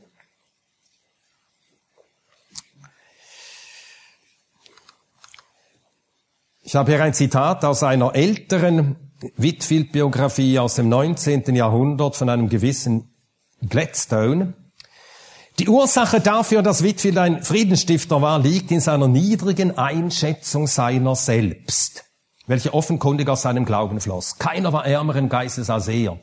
Ich 6.68 6.76
habe 6.76 6.92
hier 6.94 7.04
ein 7.04 7.14
Zitat 7.14 7.64
aus 7.64 7.84
einer 7.84 8.16
älteren 8.16 8.96
Whitfield-Biografie 9.38 10.58
aus 10.58 10.74
dem 10.74 10.90
19. 10.90 11.56
Jahrhundert 11.56 12.16
von 12.16 12.28
einem 12.28 12.50
gewissen 12.50 13.14
Gladstone. 13.70 14.56
Die 15.60 15.70
Ursache 15.70 16.22
dafür, 16.22 16.64
dass 16.64 16.82
Whitfield 16.82 17.20
ein 17.20 17.44
Friedensstifter 17.44 18.20
war, 18.24 18.40
liegt 18.40 18.72
in 18.72 18.80
seiner 18.80 19.08
niedrigen 19.08 19.78
Einschätzung 19.78 20.66
seiner 20.66 21.16
selbst, 21.16 22.06
welche 22.48 22.74
offenkundig 22.74 23.30
aus 23.30 23.44
seinem 23.44 23.66
Glauben 23.66 24.02
floss. 24.02 24.40
Keiner 24.40 24.74
war 24.74 24.88
ärmeren 24.88 25.30
Geistes 25.30 25.70
als 25.70 25.88
er. 25.88 26.18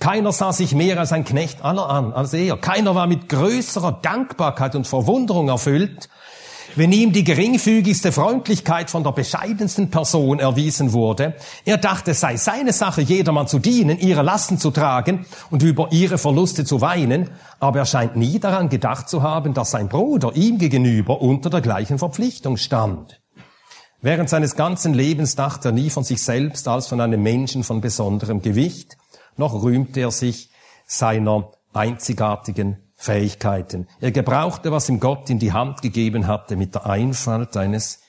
Keiner 0.00 0.32
sah 0.32 0.52
sich 0.52 0.74
mehr 0.74 0.98
als 0.98 1.12
ein 1.12 1.24
Knecht 1.24 1.62
aller 1.62 1.88
an 1.88 2.12
als 2.12 2.32
er. 2.34 2.56
Keiner 2.56 2.96
war 2.96 3.06
mit 3.06 3.28
größerer 3.28 4.00
Dankbarkeit 4.02 4.74
und 4.74 4.88
Verwunderung 4.88 5.48
erfüllt, 5.48 6.08
wenn 6.76 6.92
ihm 6.92 7.12
die 7.12 7.24
geringfügigste 7.24 8.12
Freundlichkeit 8.12 8.90
von 8.90 9.04
der 9.04 9.12
bescheidensten 9.12 9.90
Person 9.90 10.40
erwiesen 10.40 10.92
wurde. 10.92 11.34
Er 11.64 11.78
dachte, 11.78 12.12
es 12.12 12.20
sei 12.20 12.36
seine 12.36 12.72
Sache, 12.72 13.02
jedermann 13.02 13.46
zu 13.46 13.58
dienen, 13.58 13.98
ihre 13.98 14.22
Lasten 14.22 14.58
zu 14.58 14.70
tragen 14.70 15.26
und 15.50 15.62
über 15.62 15.88
ihre 15.92 16.18
Verluste 16.18 16.64
zu 16.64 16.80
weinen, 16.80 17.30
aber 17.60 17.80
er 17.80 17.86
scheint 17.86 18.16
nie 18.16 18.38
daran 18.38 18.68
gedacht 18.68 19.08
zu 19.08 19.22
haben, 19.22 19.54
dass 19.54 19.70
sein 19.70 19.88
Bruder 19.88 20.32
ihm 20.34 20.58
gegenüber 20.58 21.20
unter 21.20 21.50
der 21.50 21.60
gleichen 21.60 21.98
Verpflichtung 21.98 22.56
stand. 22.56 23.20
Während 24.00 24.28
seines 24.28 24.54
ganzen 24.54 24.92
Lebens 24.92 25.34
dachte 25.34 25.68
er 25.68 25.72
nie 25.72 25.88
von 25.88 26.04
sich 26.04 26.22
selbst 26.22 26.68
als 26.68 26.88
von 26.88 27.00
einem 27.00 27.22
Menschen 27.22 27.64
von 27.64 27.80
besonderem 27.80 28.42
Gewicht, 28.42 28.98
noch 29.36 29.62
rühmte 29.62 30.00
er 30.00 30.10
sich 30.10 30.50
seiner 30.86 31.52
einzigartigen 31.72 32.83
Fähigkeiten. 33.04 33.86
Er 34.00 34.12
gebrauchte, 34.12 34.72
was 34.72 34.88
ihm 34.88 34.98
Gott 34.98 35.28
in 35.28 35.38
die 35.38 35.52
Hand 35.52 35.82
gegeben 35.82 36.26
hatte, 36.26 36.56
mit 36.56 36.74
der 36.74 36.86
Einfalt 36.86 37.54
eines 37.54 38.00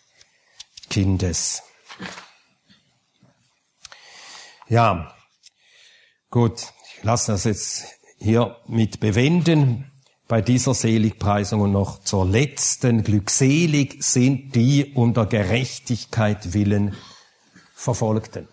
Kindes. 0.90 1.64
Ja, 4.70 5.14
gut, 6.32 6.72
ich 6.98 7.04
lasse 7.04 7.34
das 7.34 7.44
jetzt 7.44 7.86
hier 8.20 8.56
mit 8.68 9.02
bewenden 9.02 9.92
bei 10.30 10.42
dieser 10.42 10.74
Seligpreisung 10.74 11.60
und 11.60 11.74
noch 11.74 12.00
zur 12.00 12.26
letzten. 12.26 13.04
Glückselig 13.04 14.02
sind 14.02 14.56
die 14.56 14.94
der 14.96 15.26
Gerechtigkeit 15.26 16.54
willen 16.54 16.96
Verfolgten. 17.76 18.48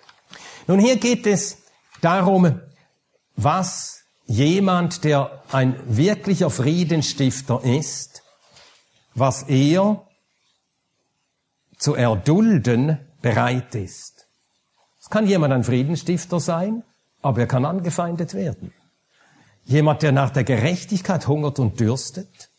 Nun, 0.67 0.81
hier 0.81 0.97
geht 0.97 1.25
es 1.25 1.59
darum, 2.01 2.61
was 3.37 4.02
jemand, 4.27 5.05
der 5.05 5.43
ein 5.53 5.77
wirklicher 5.87 6.51
Friedensstifter 6.51 7.63
ist, 7.65 8.23
was 9.15 9.43
er 9.45 10.07
zu 11.79 11.95
erdulden 11.95 12.99
bereit 13.21 13.75
ist. 13.75 14.27
Es 15.01 15.11
kann 15.11 15.27
jemand 15.27 15.53
ein 15.53 15.65
Friedensstifter 15.65 16.41
sein, 16.41 16.85
aber 17.21 17.41
er 17.41 17.47
kann 17.47 17.65
angefeindet 17.65 18.35
werden. 18.35 18.73
Jemand, 19.65 20.03
der 20.03 20.13
nach 20.13 20.31
der 20.31 20.45
Gerechtigkeit 20.45 21.27
hungert 21.29 21.59
und 21.59 21.79
dürstet 21.79 22.51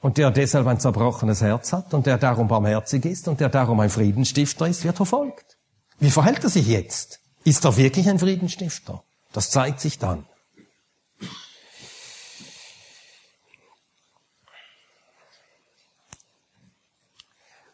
und 0.00 0.18
der 0.18 0.30
deshalb 0.30 0.66
ein 0.66 0.80
zerbrochenes 0.80 1.40
Herz 1.40 1.72
hat 1.72 1.94
und 1.94 2.06
der 2.06 2.18
darum 2.18 2.48
barmherzig 2.48 3.04
ist 3.04 3.28
und 3.28 3.40
der 3.40 3.48
darum 3.48 3.80
ein 3.80 3.90
Friedensstifter 3.90 4.66
ist, 4.68 4.84
wird 4.84 4.96
verfolgt. 4.96 5.58
Wie 5.98 6.10
verhält 6.10 6.42
er 6.44 6.50
sich 6.50 6.66
jetzt? 6.66 7.20
Ist 7.44 7.64
er 7.64 7.76
wirklich 7.76 8.08
ein 8.08 8.18
Friedensstifter? 8.18 9.02
Das 9.32 9.50
zeigt 9.50 9.80
sich 9.80 9.98
dann. 9.98 10.26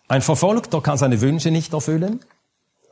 Ein 0.08 0.22
Verfolgter 0.22 0.80
kann 0.80 0.96
seine 0.96 1.20
Wünsche 1.20 1.50
nicht 1.50 1.74
erfüllen. 1.74 2.24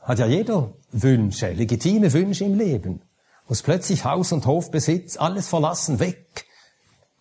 Hat 0.02 0.18
ja 0.18 0.26
jeder 0.26 0.74
Wünsche, 0.92 1.50
legitime 1.50 2.12
Wünsche 2.12 2.44
im 2.44 2.58
Leben. 2.58 3.00
Muss 3.48 3.62
plötzlich 3.62 4.04
Haus 4.04 4.32
und 4.32 4.44
Hofbesitz, 4.44 5.16
alles 5.16 5.48
verlassen, 5.48 5.98
weg, 5.98 6.44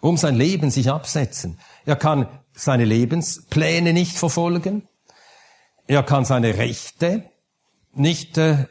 um 0.01 0.17
sein 0.17 0.35
Leben 0.35 0.69
sich 0.69 0.91
absetzen. 0.91 1.59
Er 1.85 1.95
kann 1.95 2.27
seine 2.53 2.83
Lebenspläne 2.83 3.93
nicht 3.93 4.17
verfolgen. 4.17 4.87
Er 5.87 6.03
kann 6.03 6.25
seine 6.25 6.57
Rechte 6.57 7.23
nicht 7.93 8.37
äh, 8.37 8.65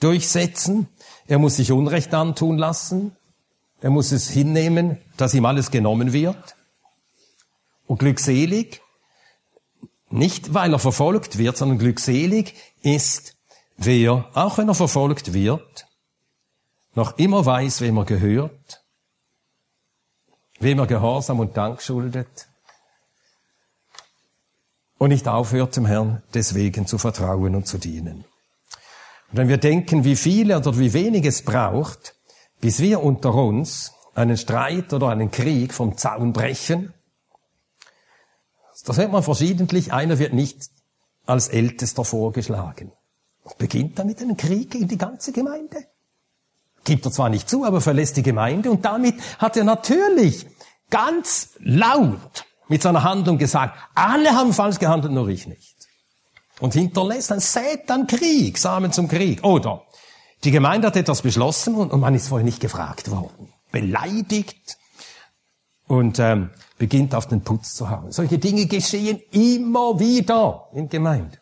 durchsetzen. 0.00 0.88
Er 1.28 1.38
muss 1.38 1.56
sich 1.56 1.70
Unrecht 1.70 2.12
antun 2.14 2.58
lassen. 2.58 3.14
Er 3.80 3.90
muss 3.90 4.10
es 4.10 4.28
hinnehmen, 4.28 4.98
dass 5.16 5.34
ihm 5.34 5.44
alles 5.44 5.70
genommen 5.70 6.12
wird. 6.12 6.56
Und 7.86 7.98
glückselig 7.98 8.80
nicht, 10.10 10.54
weil 10.54 10.72
er 10.72 10.78
verfolgt 10.78 11.38
wird, 11.38 11.56
sondern 11.56 11.78
glückselig 11.78 12.54
ist, 12.82 13.36
wer, 13.76 14.30
auch 14.34 14.58
wenn 14.58 14.68
er 14.68 14.74
verfolgt 14.74 15.32
wird, 15.32 15.86
noch 16.94 17.18
immer 17.18 17.44
weiß, 17.44 17.80
wem 17.80 17.98
er 17.98 18.04
gehört, 18.04 18.84
wem 20.60 20.78
er 20.78 20.86
Gehorsam 20.86 21.40
und 21.40 21.56
Dank 21.56 21.82
schuldet 21.82 22.48
und 24.98 25.10
nicht 25.10 25.28
aufhört, 25.28 25.76
dem 25.76 25.86
Herrn 25.86 26.22
deswegen 26.32 26.86
zu 26.86 26.98
vertrauen 26.98 27.54
und 27.54 27.66
zu 27.66 27.78
dienen. 27.78 28.24
Und 29.30 29.38
wenn 29.38 29.48
wir 29.48 29.58
denken, 29.58 30.04
wie 30.04 30.16
viele 30.16 30.56
oder 30.56 30.78
wie 30.78 30.92
wenig 30.92 31.26
es 31.26 31.42
braucht, 31.42 32.14
bis 32.60 32.80
wir 32.80 33.02
unter 33.02 33.34
uns 33.34 33.92
einen 34.14 34.36
Streit 34.38 34.92
oder 34.92 35.08
einen 35.08 35.30
Krieg 35.30 35.74
vom 35.74 35.98
Zaun 35.98 36.32
brechen, 36.32 36.94
das 38.86 38.96
hört 38.96 39.12
man 39.12 39.22
verschiedentlich. 39.22 39.92
Einer 39.92 40.18
wird 40.18 40.32
nicht 40.32 40.70
als 41.26 41.48
Ältester 41.48 42.04
vorgeschlagen. 42.04 42.92
Beginnt 43.58 43.98
damit 43.98 44.20
einen 44.22 44.36
Krieg 44.36 44.70
gegen 44.70 44.88
die 44.88 44.98
ganze 44.98 45.32
Gemeinde. 45.32 45.84
Gibt 46.84 47.04
er 47.04 47.12
zwar 47.12 47.28
nicht 47.28 47.50
zu, 47.50 47.64
aber 47.64 47.80
verlässt 47.80 48.16
die 48.16 48.22
Gemeinde 48.22 48.70
und 48.70 48.84
damit 48.84 49.16
hat 49.38 49.56
er 49.56 49.64
natürlich 49.64 50.46
ganz 50.88 51.50
laut 51.58 52.44
mit 52.68 52.82
seiner 52.82 53.02
Handlung 53.02 53.38
gesagt, 53.38 53.76
alle 53.94 54.30
haben 54.30 54.52
falsch 54.52 54.78
gehandelt, 54.78 55.12
nur 55.12 55.28
ich 55.28 55.46
nicht. 55.46 55.76
Und 56.60 56.74
hinterlässt 56.74 57.32
ein 57.32 57.40
sät 57.40 57.88
dann 57.90 58.06
Krieg, 58.06 58.56
Samen 58.56 58.92
zum 58.92 59.08
Krieg. 59.08 59.44
Oder 59.44 59.82
die 60.44 60.50
Gemeinde 60.50 60.86
hat 60.86 60.96
etwas 60.96 61.22
beschlossen 61.22 61.74
und, 61.74 62.00
man 62.00 62.14
ist 62.14 62.28
vorher 62.28 62.44
nicht 62.44 62.60
gefragt 62.60 63.10
worden. 63.10 63.52
Beleidigt 63.72 64.78
und 65.88 66.18
ähm, 66.18 66.50
beginnt 66.78 67.14
auf 67.14 67.26
den 67.26 67.42
Putz 67.42 67.74
zu 67.74 67.90
hauen. 67.90 68.12
Solche 68.12 68.38
Dinge 68.38 68.66
geschehen 68.66 69.20
immer 69.30 69.98
wieder 69.98 70.68
in 70.72 70.88
Gemeinde. 70.88 71.38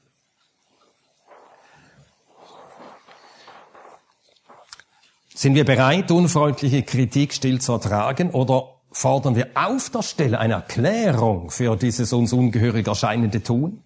Sind 5.35 5.57
wir 5.57 5.65
bereit, 5.65 6.11
unfreundliche 6.11 6.85
Kritik 6.85 7.35
still 7.35 7.61
zu 7.61 7.73
ertragen 7.73 8.31
oder 8.31 8.75
fordern 8.93 9.35
wir 9.35 9.49
auf 9.55 9.91
der 9.91 10.03
Stelle 10.03 10.39
eine 10.39 10.55
Erklärung 10.55 11.51
für 11.51 11.77
dieses 11.77 12.13
uns 12.13 12.33
ungehörig 12.33 12.87
erscheinende 12.87 13.43
Tun? 13.43 13.83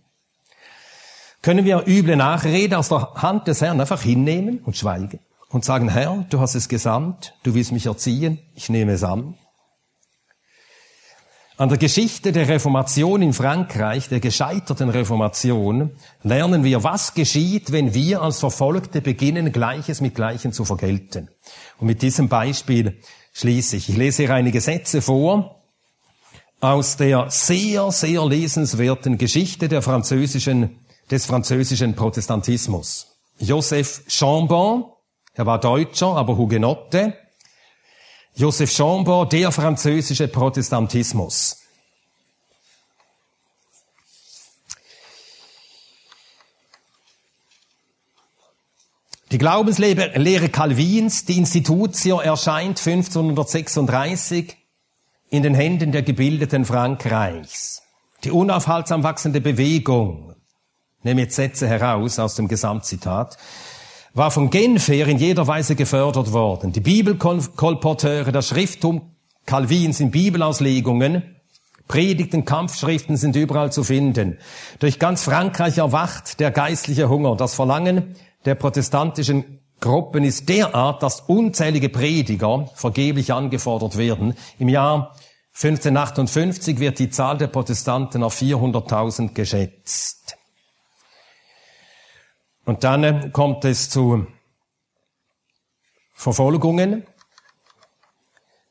Können 1.41 1.65
wir 1.65 1.87
üble 1.87 2.17
Nachrede 2.17 2.77
aus 2.77 2.91
der 2.91 3.15
Hand 3.15 3.47
des 3.49 3.63
Herrn 3.63 3.81
einfach 3.81 4.03
hinnehmen 4.03 4.59
und 4.59 4.77
schweigen 4.77 5.21
und 5.49 5.65
sagen, 5.65 5.89
Herr, 5.89 6.27
du 6.29 6.41
hast 6.41 6.55
es 6.55 6.69
gesandt, 6.69 7.35
du 7.45 7.55
willst 7.55 7.73
mich 7.73 7.87
erziehen, 7.87 8.39
ich 8.55 8.69
nehme 8.69 8.93
es 8.93 9.03
an? 9.03 9.35
An 11.59 11.69
der 11.69 11.79
Geschichte 11.79 12.31
der 12.31 12.47
Reformation 12.47 13.21
in 13.21 13.33
Frankreich, 13.33 14.09
der 14.09 14.21
gescheiterten 14.21 14.91
Reformation, 14.91 15.91
lernen 16.23 16.63
wir, 16.63 16.85
was 16.85 17.15
geschieht, 17.15 17.73
wenn 17.73 17.95
wir 17.95 18.23
als 18.23 18.39
Verfolgte 18.39 19.01
beginnen, 19.01 19.51
Gleiches 19.51 20.01
mit 20.01 20.15
Gleichem 20.15 20.53
zu 20.53 20.65
vergelten. 20.65 21.31
Und 21.81 21.89
mit 21.89 22.01
diesem 22.01 22.29
Beispiel 22.29 23.01
schließe 23.33 23.75
ich. 23.75 23.89
Ich 23.89 23.97
lese 23.97 24.23
hier 24.23 24.35
einige 24.35 24.61
Sätze 24.61 25.03
vor 25.03 25.65
aus 26.61 26.97
der 26.97 27.29
sehr, 27.29 27.91
sehr 27.91 28.25
lesenswerten 28.25 29.19
Geschichte 29.19 29.67
der 29.67 29.83
französischen, 29.83 30.79
des 31.11 31.27
französischen 31.27 31.97
Protestantismus. 31.97 33.19
Joseph 33.41 34.05
Chambon, 34.07 34.85
er 35.35 35.47
war 35.47 35.59
Deutscher, 35.59 36.15
aber 36.15 36.37
Hugenotte, 36.37 37.15
Joseph 38.39 38.71
Chambord, 38.71 39.33
der 39.33 39.51
französische 39.51 40.29
Protestantismus. 40.29 41.57
Die 49.33 49.39
Glaubenslehre 49.39 50.49
Calvins, 50.51 51.25
die 51.25 51.37
Institutio, 51.37 52.21
erscheint 52.21 52.79
1536 52.79 54.57
in 55.31 55.43
den 55.43 55.55
Händen 55.55 55.91
der 55.91 56.03
Gebildeten 56.03 56.65
Frankreichs. 56.65 57.83
Die 58.23 58.31
unaufhaltsam 58.31 59.03
wachsende 59.03 59.41
Bewegung, 59.41 60.37
nehme 61.03 61.23
jetzt 61.23 61.35
Sätze 61.35 61.67
heraus 61.67 62.21
aus 62.21 62.37
dem 62.37 62.47
Gesamtzitat, 62.47 63.37
war 64.19 64.31
von 64.31 64.51
Genf 64.51 64.89
her 64.89 65.07
in 65.07 65.19
jeder 65.19 65.47
Weise 65.47 65.77
gefördert 65.77 66.33
worden. 66.33 66.73
Die 66.73 66.81
Bibelkolporteure, 66.81 68.33
das 68.33 68.49
Schrifttum 68.49 69.13
Calvins 69.47 70.01
in 70.01 70.11
Bibelauslegungen, 70.11 71.37
Predigten, 71.87 72.45
Kampfschriften 72.45 73.17
sind 73.17 73.35
überall 73.35 73.73
zu 73.73 73.83
finden. 73.83 74.39
Durch 74.79 74.99
ganz 74.99 75.23
Frankreich 75.23 75.79
erwacht 75.79 76.39
der 76.39 76.51
geistliche 76.51 77.09
Hunger. 77.09 77.35
Das 77.35 77.55
Verlangen 77.55 78.15
der 78.45 78.57
protestantischen 78.57 79.61
Gruppen 79.81 80.25
ist 80.25 80.49
derart, 80.49 81.03
dass 81.03 81.21
unzählige 81.21 81.89
Prediger 81.89 82.69
vergeblich 82.75 83.33
angefordert 83.33 83.97
werden. 83.97 84.35
Im 84.59 84.69
Jahr 84.69 85.15
1558 85.55 86.79
wird 86.79 86.99
die 86.99 87.11
Zahl 87.11 87.39
der 87.39 87.47
Protestanten 87.47 88.23
auf 88.23 88.39
400.000 88.39 89.33
geschätzt. 89.33 90.38
Und 92.69 92.85
dann 92.85 93.03
äh, 93.03 93.31
kommt 93.33 93.65
es 93.65 93.89
zu 93.89 94.27
Verfolgungen, 96.13 97.07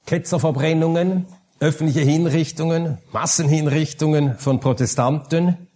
Ketzerverbrennungen, 0.05 1.25
öffentliche 1.59 2.01
Hinrichtungen, 2.01 2.99
Massenhinrichtungen 3.11 4.37
von 4.37 4.59
Protestanten. 4.59 5.67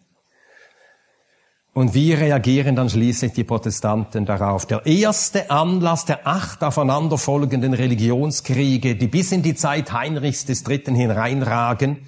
Und 1.73 1.95
wie 1.95 2.13
reagieren 2.13 2.75
dann 2.75 2.91
schließlich 2.91 3.33
die 3.33 3.43
Protestanten 3.43 4.27
darauf? 4.27 4.67
Der 4.67 4.85
erste 4.85 5.49
Anlass 5.49 6.05
der 6.05 6.27
acht 6.27 6.63
aufeinanderfolgenden 6.63 7.73
Religionskriege, 7.73 8.95
die 8.97 9.07
bis 9.07 9.31
in 9.31 9.41
die 9.41 9.55
Zeit 9.55 9.93
Heinrichs 9.93 10.45
des 10.45 10.63
Dritten 10.63 10.93
hineinragen 10.93 12.05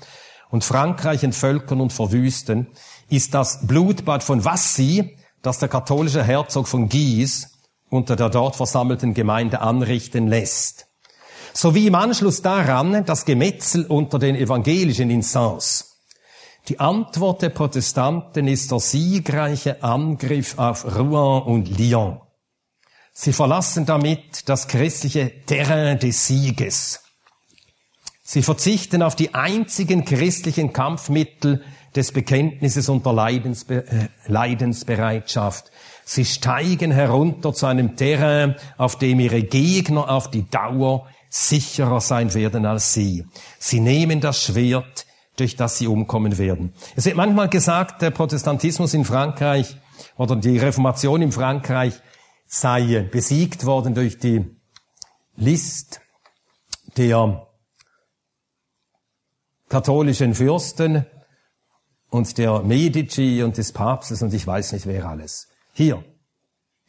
und 0.52 0.64
Frankreich 0.64 1.24
entvölkern 1.24 1.82
und 1.82 1.92
verwüsten, 1.92 2.68
ist 3.10 3.34
das 3.34 3.66
Blutbad 3.66 4.22
von 4.22 4.46
Vassy, 4.46 5.18
das 5.44 5.60
der 5.60 5.70
katholische 5.70 6.24
Herzog 6.24 6.68
von 6.68 6.90
Guise 6.90 7.48
unter 7.90 8.16
der 8.16 8.30
dort 8.30 8.56
versammelten 8.56 9.14
Gemeinde 9.14 9.62
anrichten 9.62 10.28
lässt. 10.28 10.88
Sowie 11.54 11.86
im 11.86 11.96
Anschluss 11.96 12.42
daran 12.42 13.06
das 13.06 13.26
Gemetzel 13.26 13.86
unter 13.86 14.18
den 14.18 14.36
evangelischen 14.36 15.12
Instanz. 15.12 16.00
Die 16.70 16.80
Antwort 16.80 17.44
der 17.44 17.50
Protestanten 17.50 18.48
ist 18.48 18.72
der 18.72 18.80
siegreiche 18.80 19.84
Angriff 19.84 20.58
auf 20.58 20.86
Rouen 20.86 21.44
und 21.44 21.78
Lyon. 21.78 22.22
Sie 23.12 23.34
verlassen 23.34 23.86
damit 23.86 24.50
das 24.50 24.68
christliche 24.68 25.46
Terrain 25.46 26.00
des 26.00 26.26
Sieges. 26.26 27.02
Sie 28.24 28.42
verzichten 28.42 29.04
auf 29.04 29.16
die 29.16 29.36
einzigen 29.36 30.06
christlichen 30.06 30.74
Kampfmittel 30.74 31.64
des 31.96 32.12
Bekenntnisses 32.12 32.90
und 32.90 33.06
der 33.06 33.14
Leidensbe 33.14 33.86
äh, 33.88 34.08
Leidensbereitschaft. 34.28 35.72
Sie 36.06 36.26
steigen 36.26 36.92
herunter 36.92 37.54
zu 37.54 37.66
einem 37.66 37.96
Terrain, 37.96 38.56
auf 38.78 38.98
dem 38.98 39.20
ihre 39.20 39.44
Gegner 39.44 40.10
auf 40.10 40.30
die 40.30 40.50
Dauer 40.50 41.08
sicherer 41.30 42.02
sein 42.02 42.34
werden 42.34 42.66
als 42.66 42.94
sie. 42.94 43.26
Sie 43.58 43.80
nehmen 43.80 44.22
das 44.22 44.44
Schwert, 44.44 45.06
durch 45.36 45.56
das 45.56 45.78
sie 45.78 45.88
umkommen 45.88 46.38
werden. 46.38 46.74
Es 46.96 47.06
wird 47.06 47.16
manchmal 47.16 47.50
gesagt, 47.50 48.02
der 48.02 48.12
Protestantismus 48.12 48.94
in 48.94 49.06
Frankreich 49.06 49.78
oder 50.18 50.36
die 50.36 50.58
Reformation 50.58 51.22
in 51.22 51.32
Frankreich 51.32 51.94
sei 52.46 53.08
besiegt 53.12 53.66
worden 53.66 53.96
durch 53.96 54.20
die 54.20 54.46
List 55.36 56.02
der 56.98 57.48
katholischen 59.70 60.36
Fürsten 60.36 61.08
und 62.14 62.38
der 62.38 62.62
Medici 62.62 63.42
und 63.42 63.58
des 63.58 63.72
Papstes 63.72 64.22
und 64.22 64.32
ich 64.36 64.46
weiß 64.46 64.74
nicht 64.74 64.86
wer 64.86 65.10
alles. 65.10 65.48
Hier 65.74 66.06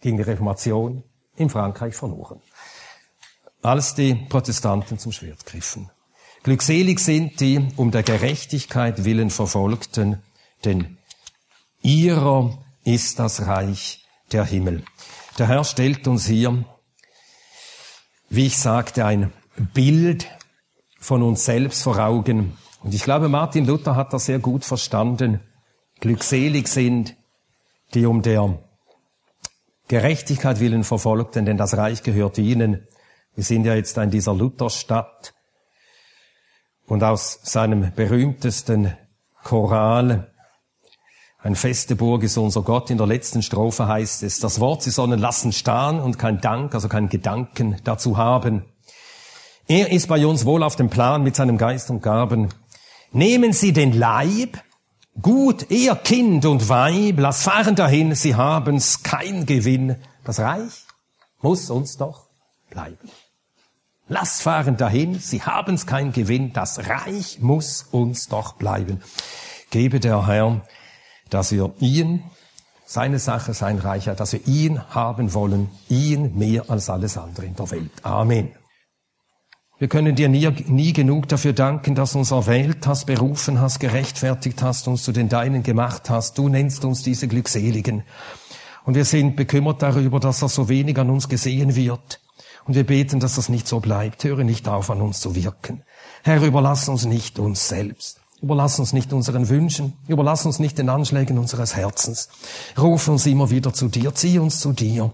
ging 0.03 0.19
die 0.19 0.23
Reformation 0.23 1.03
in 1.37 1.49
Frankreich 1.49 1.95
verloren, 1.95 2.43
als 3.63 3.95
die 3.95 4.15
Protestanten 4.15 4.99
zum 4.99 5.13
Schwert 5.13 5.47
griffen. 5.47 5.91
Glückselig 6.43 6.99
sind 6.99 7.41
die 7.41 7.67
um 7.77 7.91
der 7.91 8.03
Gerechtigkeit 8.03 9.07
willen 9.07 9.31
Verfolgten, 9.31 10.23
denn 10.67 10.99
ihrer 11.81 12.59
ist 12.85 13.19
das 13.19 13.47
Reich 13.47 14.05
der 14.31 14.45
Himmel. 14.45 14.85
Der 15.39 15.49
Herr 15.49 15.65
stellt 15.65 16.07
uns 16.07 16.27
hier, 16.27 16.67
wie 18.29 18.45
ich 18.45 18.59
sagte, 18.59 19.07
ein 19.07 19.33
Bild 19.73 20.29
von 21.01 21.23
uns 21.23 21.47
selbst 21.47 21.83
vor 21.83 21.99
Augen. 21.99 22.59
Und 22.85 22.93
ich 22.93 23.03
glaube, 23.03 23.31
Martin 23.31 23.65
Luther 23.65 23.97
hat 23.97 24.13
das 24.13 24.27
sehr 24.27 24.39
gut 24.39 24.65
verstanden. 24.65 25.41
Glückselig 26.01 26.69
sind, 26.69 27.17
die 27.95 28.05
um 28.05 28.21
der 28.21 28.59
Gerechtigkeit 29.89 30.61
willen 30.61 30.85
Verfolgten, 30.85 31.47
denn 31.47 31.57
das 31.57 31.79
Reich 31.79 32.03
gehört 32.03 32.37
ihnen. 32.37 32.87
Wir 33.35 33.45
sind 33.45 33.65
ja 33.65 33.75
jetzt 33.75 33.97
in 33.97 34.11
dieser 34.11 34.35
Lutherstadt 34.35 35.33
und 36.87 37.03
aus 37.03 37.41
seinem 37.43 37.93
berühmtesten 37.95 38.95
Choral, 39.43 40.31
ein 41.39 41.57
feste 41.57 41.97
Burg 41.97 42.23
ist 42.23 42.39
unser 42.39 42.63
Gott, 42.63 42.91
in 42.91 42.99
der 42.99 43.07
letzten 43.07 43.43
Strophe 43.43 43.87
heißt 43.87 44.23
es, 44.23 44.41
das 44.41 44.61
Wort 44.61 44.83
sie 44.83 44.91
sollen 44.91 45.19
lassen 45.19 45.53
starren 45.53 46.01
und 46.01 46.19
kein 46.19 46.41
Dank, 46.41 46.75
also 46.75 46.89
kein 46.89 47.09
Gedanken 47.09 47.77
dazu 47.85 48.17
haben. 48.17 48.65
Er 49.67 49.91
ist 49.91 50.09
bei 50.09 50.27
uns 50.27 50.45
wohl 50.45 50.63
auf 50.63 50.77
dem 50.77 50.91
Plan 50.91 51.23
mit 51.23 51.37
seinem 51.37 51.57
Geist 51.57 51.89
und 51.89 52.03
Gaben. 52.03 52.51
Nehmen 53.15 53.53
Sie 53.53 53.73
den 53.73 53.93
Leib, 53.93 54.59
gut, 55.23 55.71
ihr 55.71 55.95
Kind 55.95 56.45
und 56.45 56.69
Weib, 56.69 57.19
lass 57.19 57.45
fahren 57.45 57.77
dahin, 57.77 58.15
Sie 58.15 58.35
haben's 58.35 59.03
kein 59.03 59.47
Gewinn. 59.47 59.97
Das 60.25 60.41
Reich 60.41 60.85
muss 61.41 61.71
uns 61.71 61.97
doch 61.97 62.27
bleiben. 62.71 63.09
Lass 64.09 64.43
fahren 64.43 64.77
dahin, 64.77 65.19
sie 65.19 65.43
haben's 65.43 65.87
kein 65.87 66.13
Gewinn, 66.13 66.53
das 66.53 66.89
Reich 66.89 67.39
muss 67.41 67.87
uns 67.91 68.29
doch 68.29 68.55
bleiben. 68.55 69.01
Gebe 69.71 69.99
der 69.99 70.27
Herr, 70.27 70.61
dass 71.31 71.53
wir 71.53 71.73
ihn, 71.79 72.23
seine 72.85 73.19
Sache, 73.19 73.55
sein 73.55 73.79
Reich, 73.79 74.05
dass 74.05 74.35
wir 74.35 74.47
ihn 74.47 74.83
haben 74.91 75.33
wollen, 75.33 75.71
ihn 75.89 76.37
mehr 76.37 76.69
als 76.69 76.91
alles 76.91 77.17
andere 77.17 77.47
in 77.47 77.57
der 77.57 77.71
Welt. 77.71 77.93
Amen. 78.03 78.53
Wir 79.79 79.89
können 79.89 80.15
dir 80.15 80.29
nie, 80.29 80.49
nie 80.67 80.93
genug 80.93 81.29
dafür 81.29 81.53
danken, 81.53 81.97
dass 81.97 82.13
du 82.13 82.21
uns 82.21 82.31
erwählt 82.31 82.87
hast, 82.87 83.07
berufen 83.07 83.61
hast, 83.61 83.81
gerechtfertigt 83.81 84.63
hast, 84.63 84.87
uns 84.87 85.03
zu 85.03 85.11
den 85.11 85.29
Deinen 85.29 85.65
gemacht 85.65 86.11
hast. 86.11 86.39
Du 86.39 86.49
nennst 86.49 86.85
uns 86.85 87.03
diese 87.03 87.27
Glückseligen. 87.27 88.05
Und 88.85 88.95
wir 88.95 89.05
sind 89.05 89.35
bekümmert 89.35 89.83
darüber, 89.83 90.21
dass 90.21 90.43
er 90.43 90.49
so 90.49 90.69
wenig 90.69 90.97
an 90.99 91.11
uns 91.11 91.29
gesehen 91.29 91.75
wird. 91.75 92.21
Und 92.67 92.75
wir 92.77 92.85
beten, 92.85 93.19
dass 93.19 93.35
das 93.35 93.49
nicht 93.49 93.67
so 93.67 93.81
bleibt. 93.81 94.23
Höre 94.23 94.45
nicht 94.45 94.69
auf, 94.69 94.91
an 94.91 95.01
uns 95.01 95.21
zu 95.21 95.35
wirken. 95.35 95.83
Herr, 96.23 96.43
überlass 96.43 96.89
uns 96.89 97.05
nicht 97.05 97.41
uns 97.41 97.69
selbst. 97.69 98.21
Überlass 98.41 98.79
uns 98.79 98.93
nicht 98.93 99.13
unseren 99.13 99.49
Wünschen. 99.49 99.95
Überlass 100.07 100.47
uns 100.47 100.61
nicht 100.61 100.79
den 100.79 100.89
Anschlägen 100.89 101.37
unseres 101.37 101.75
Herzens. 101.75 102.29
Ruf 102.79 103.09
uns 103.09 103.27
immer 103.27 103.51
wieder 103.51 103.73
zu 103.73 103.89
dir. 103.89 104.15
Zieh 104.15 104.39
uns 104.39 104.61
zu 104.61 104.73
dir. 104.73 105.13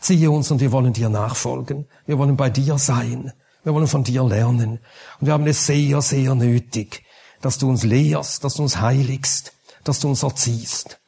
Ziehe 0.00 0.30
uns 0.30 0.50
und 0.50 0.60
wir 0.60 0.72
wollen 0.72 0.92
dir 0.92 1.08
nachfolgen. 1.08 1.86
Wir 2.06 2.18
wollen 2.18 2.36
bei 2.36 2.50
dir 2.50 2.76
sein. 2.76 3.32
Wir 3.64 3.74
wollen 3.74 3.86
von 3.86 4.04
dir 4.04 4.24
lernen. 4.24 4.80
Und 5.20 5.26
wir 5.26 5.32
haben 5.32 5.46
es 5.46 5.66
sehr, 5.66 6.02
sehr 6.02 6.34
nötig, 6.34 7.04
dass 7.40 7.58
du 7.58 7.68
uns 7.68 7.84
lehrst, 7.84 8.44
dass 8.44 8.54
du 8.54 8.62
uns 8.62 8.80
heiligst, 8.80 9.52
dass 9.84 10.00
du 10.00 10.08
uns 10.08 10.22
erziehst. 10.22 11.00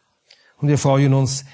Und 0.61 0.69
wir 0.69 0.79
freuen 0.79 1.15
uns, 1.15 1.45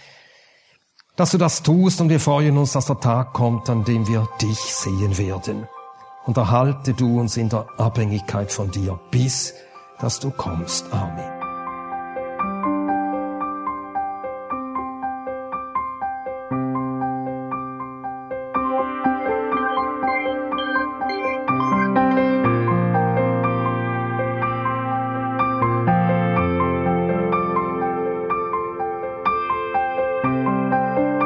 dass 1.16 1.32
du 1.32 1.38
das 1.38 1.62
tust 1.62 2.01
und 2.01 2.09
wir 2.09 2.20
freuen 2.20 2.57
uns, 2.57 2.72
dass 2.72 2.86
der 2.86 3.01
Tag 3.01 3.32
kommt, 3.32 3.68
an 3.68 3.84
dem 3.84 4.07
wir 4.07 4.28
dich 4.40 4.59
sehen 4.59 5.18
werden. 5.18 5.68
Und 6.26 6.36
erhalte 6.36 6.94
du 6.94 7.18
uns 7.18 7.36
in 7.36 7.48
der 7.48 7.66
Abhängigkeit 7.78 8.53
von 8.53 8.70
dir, 8.70 9.01
bis 9.11 9.55
dass 10.01 10.18
du 10.18 10.30
kommst. 10.30 10.92
Amen. 10.92 11.39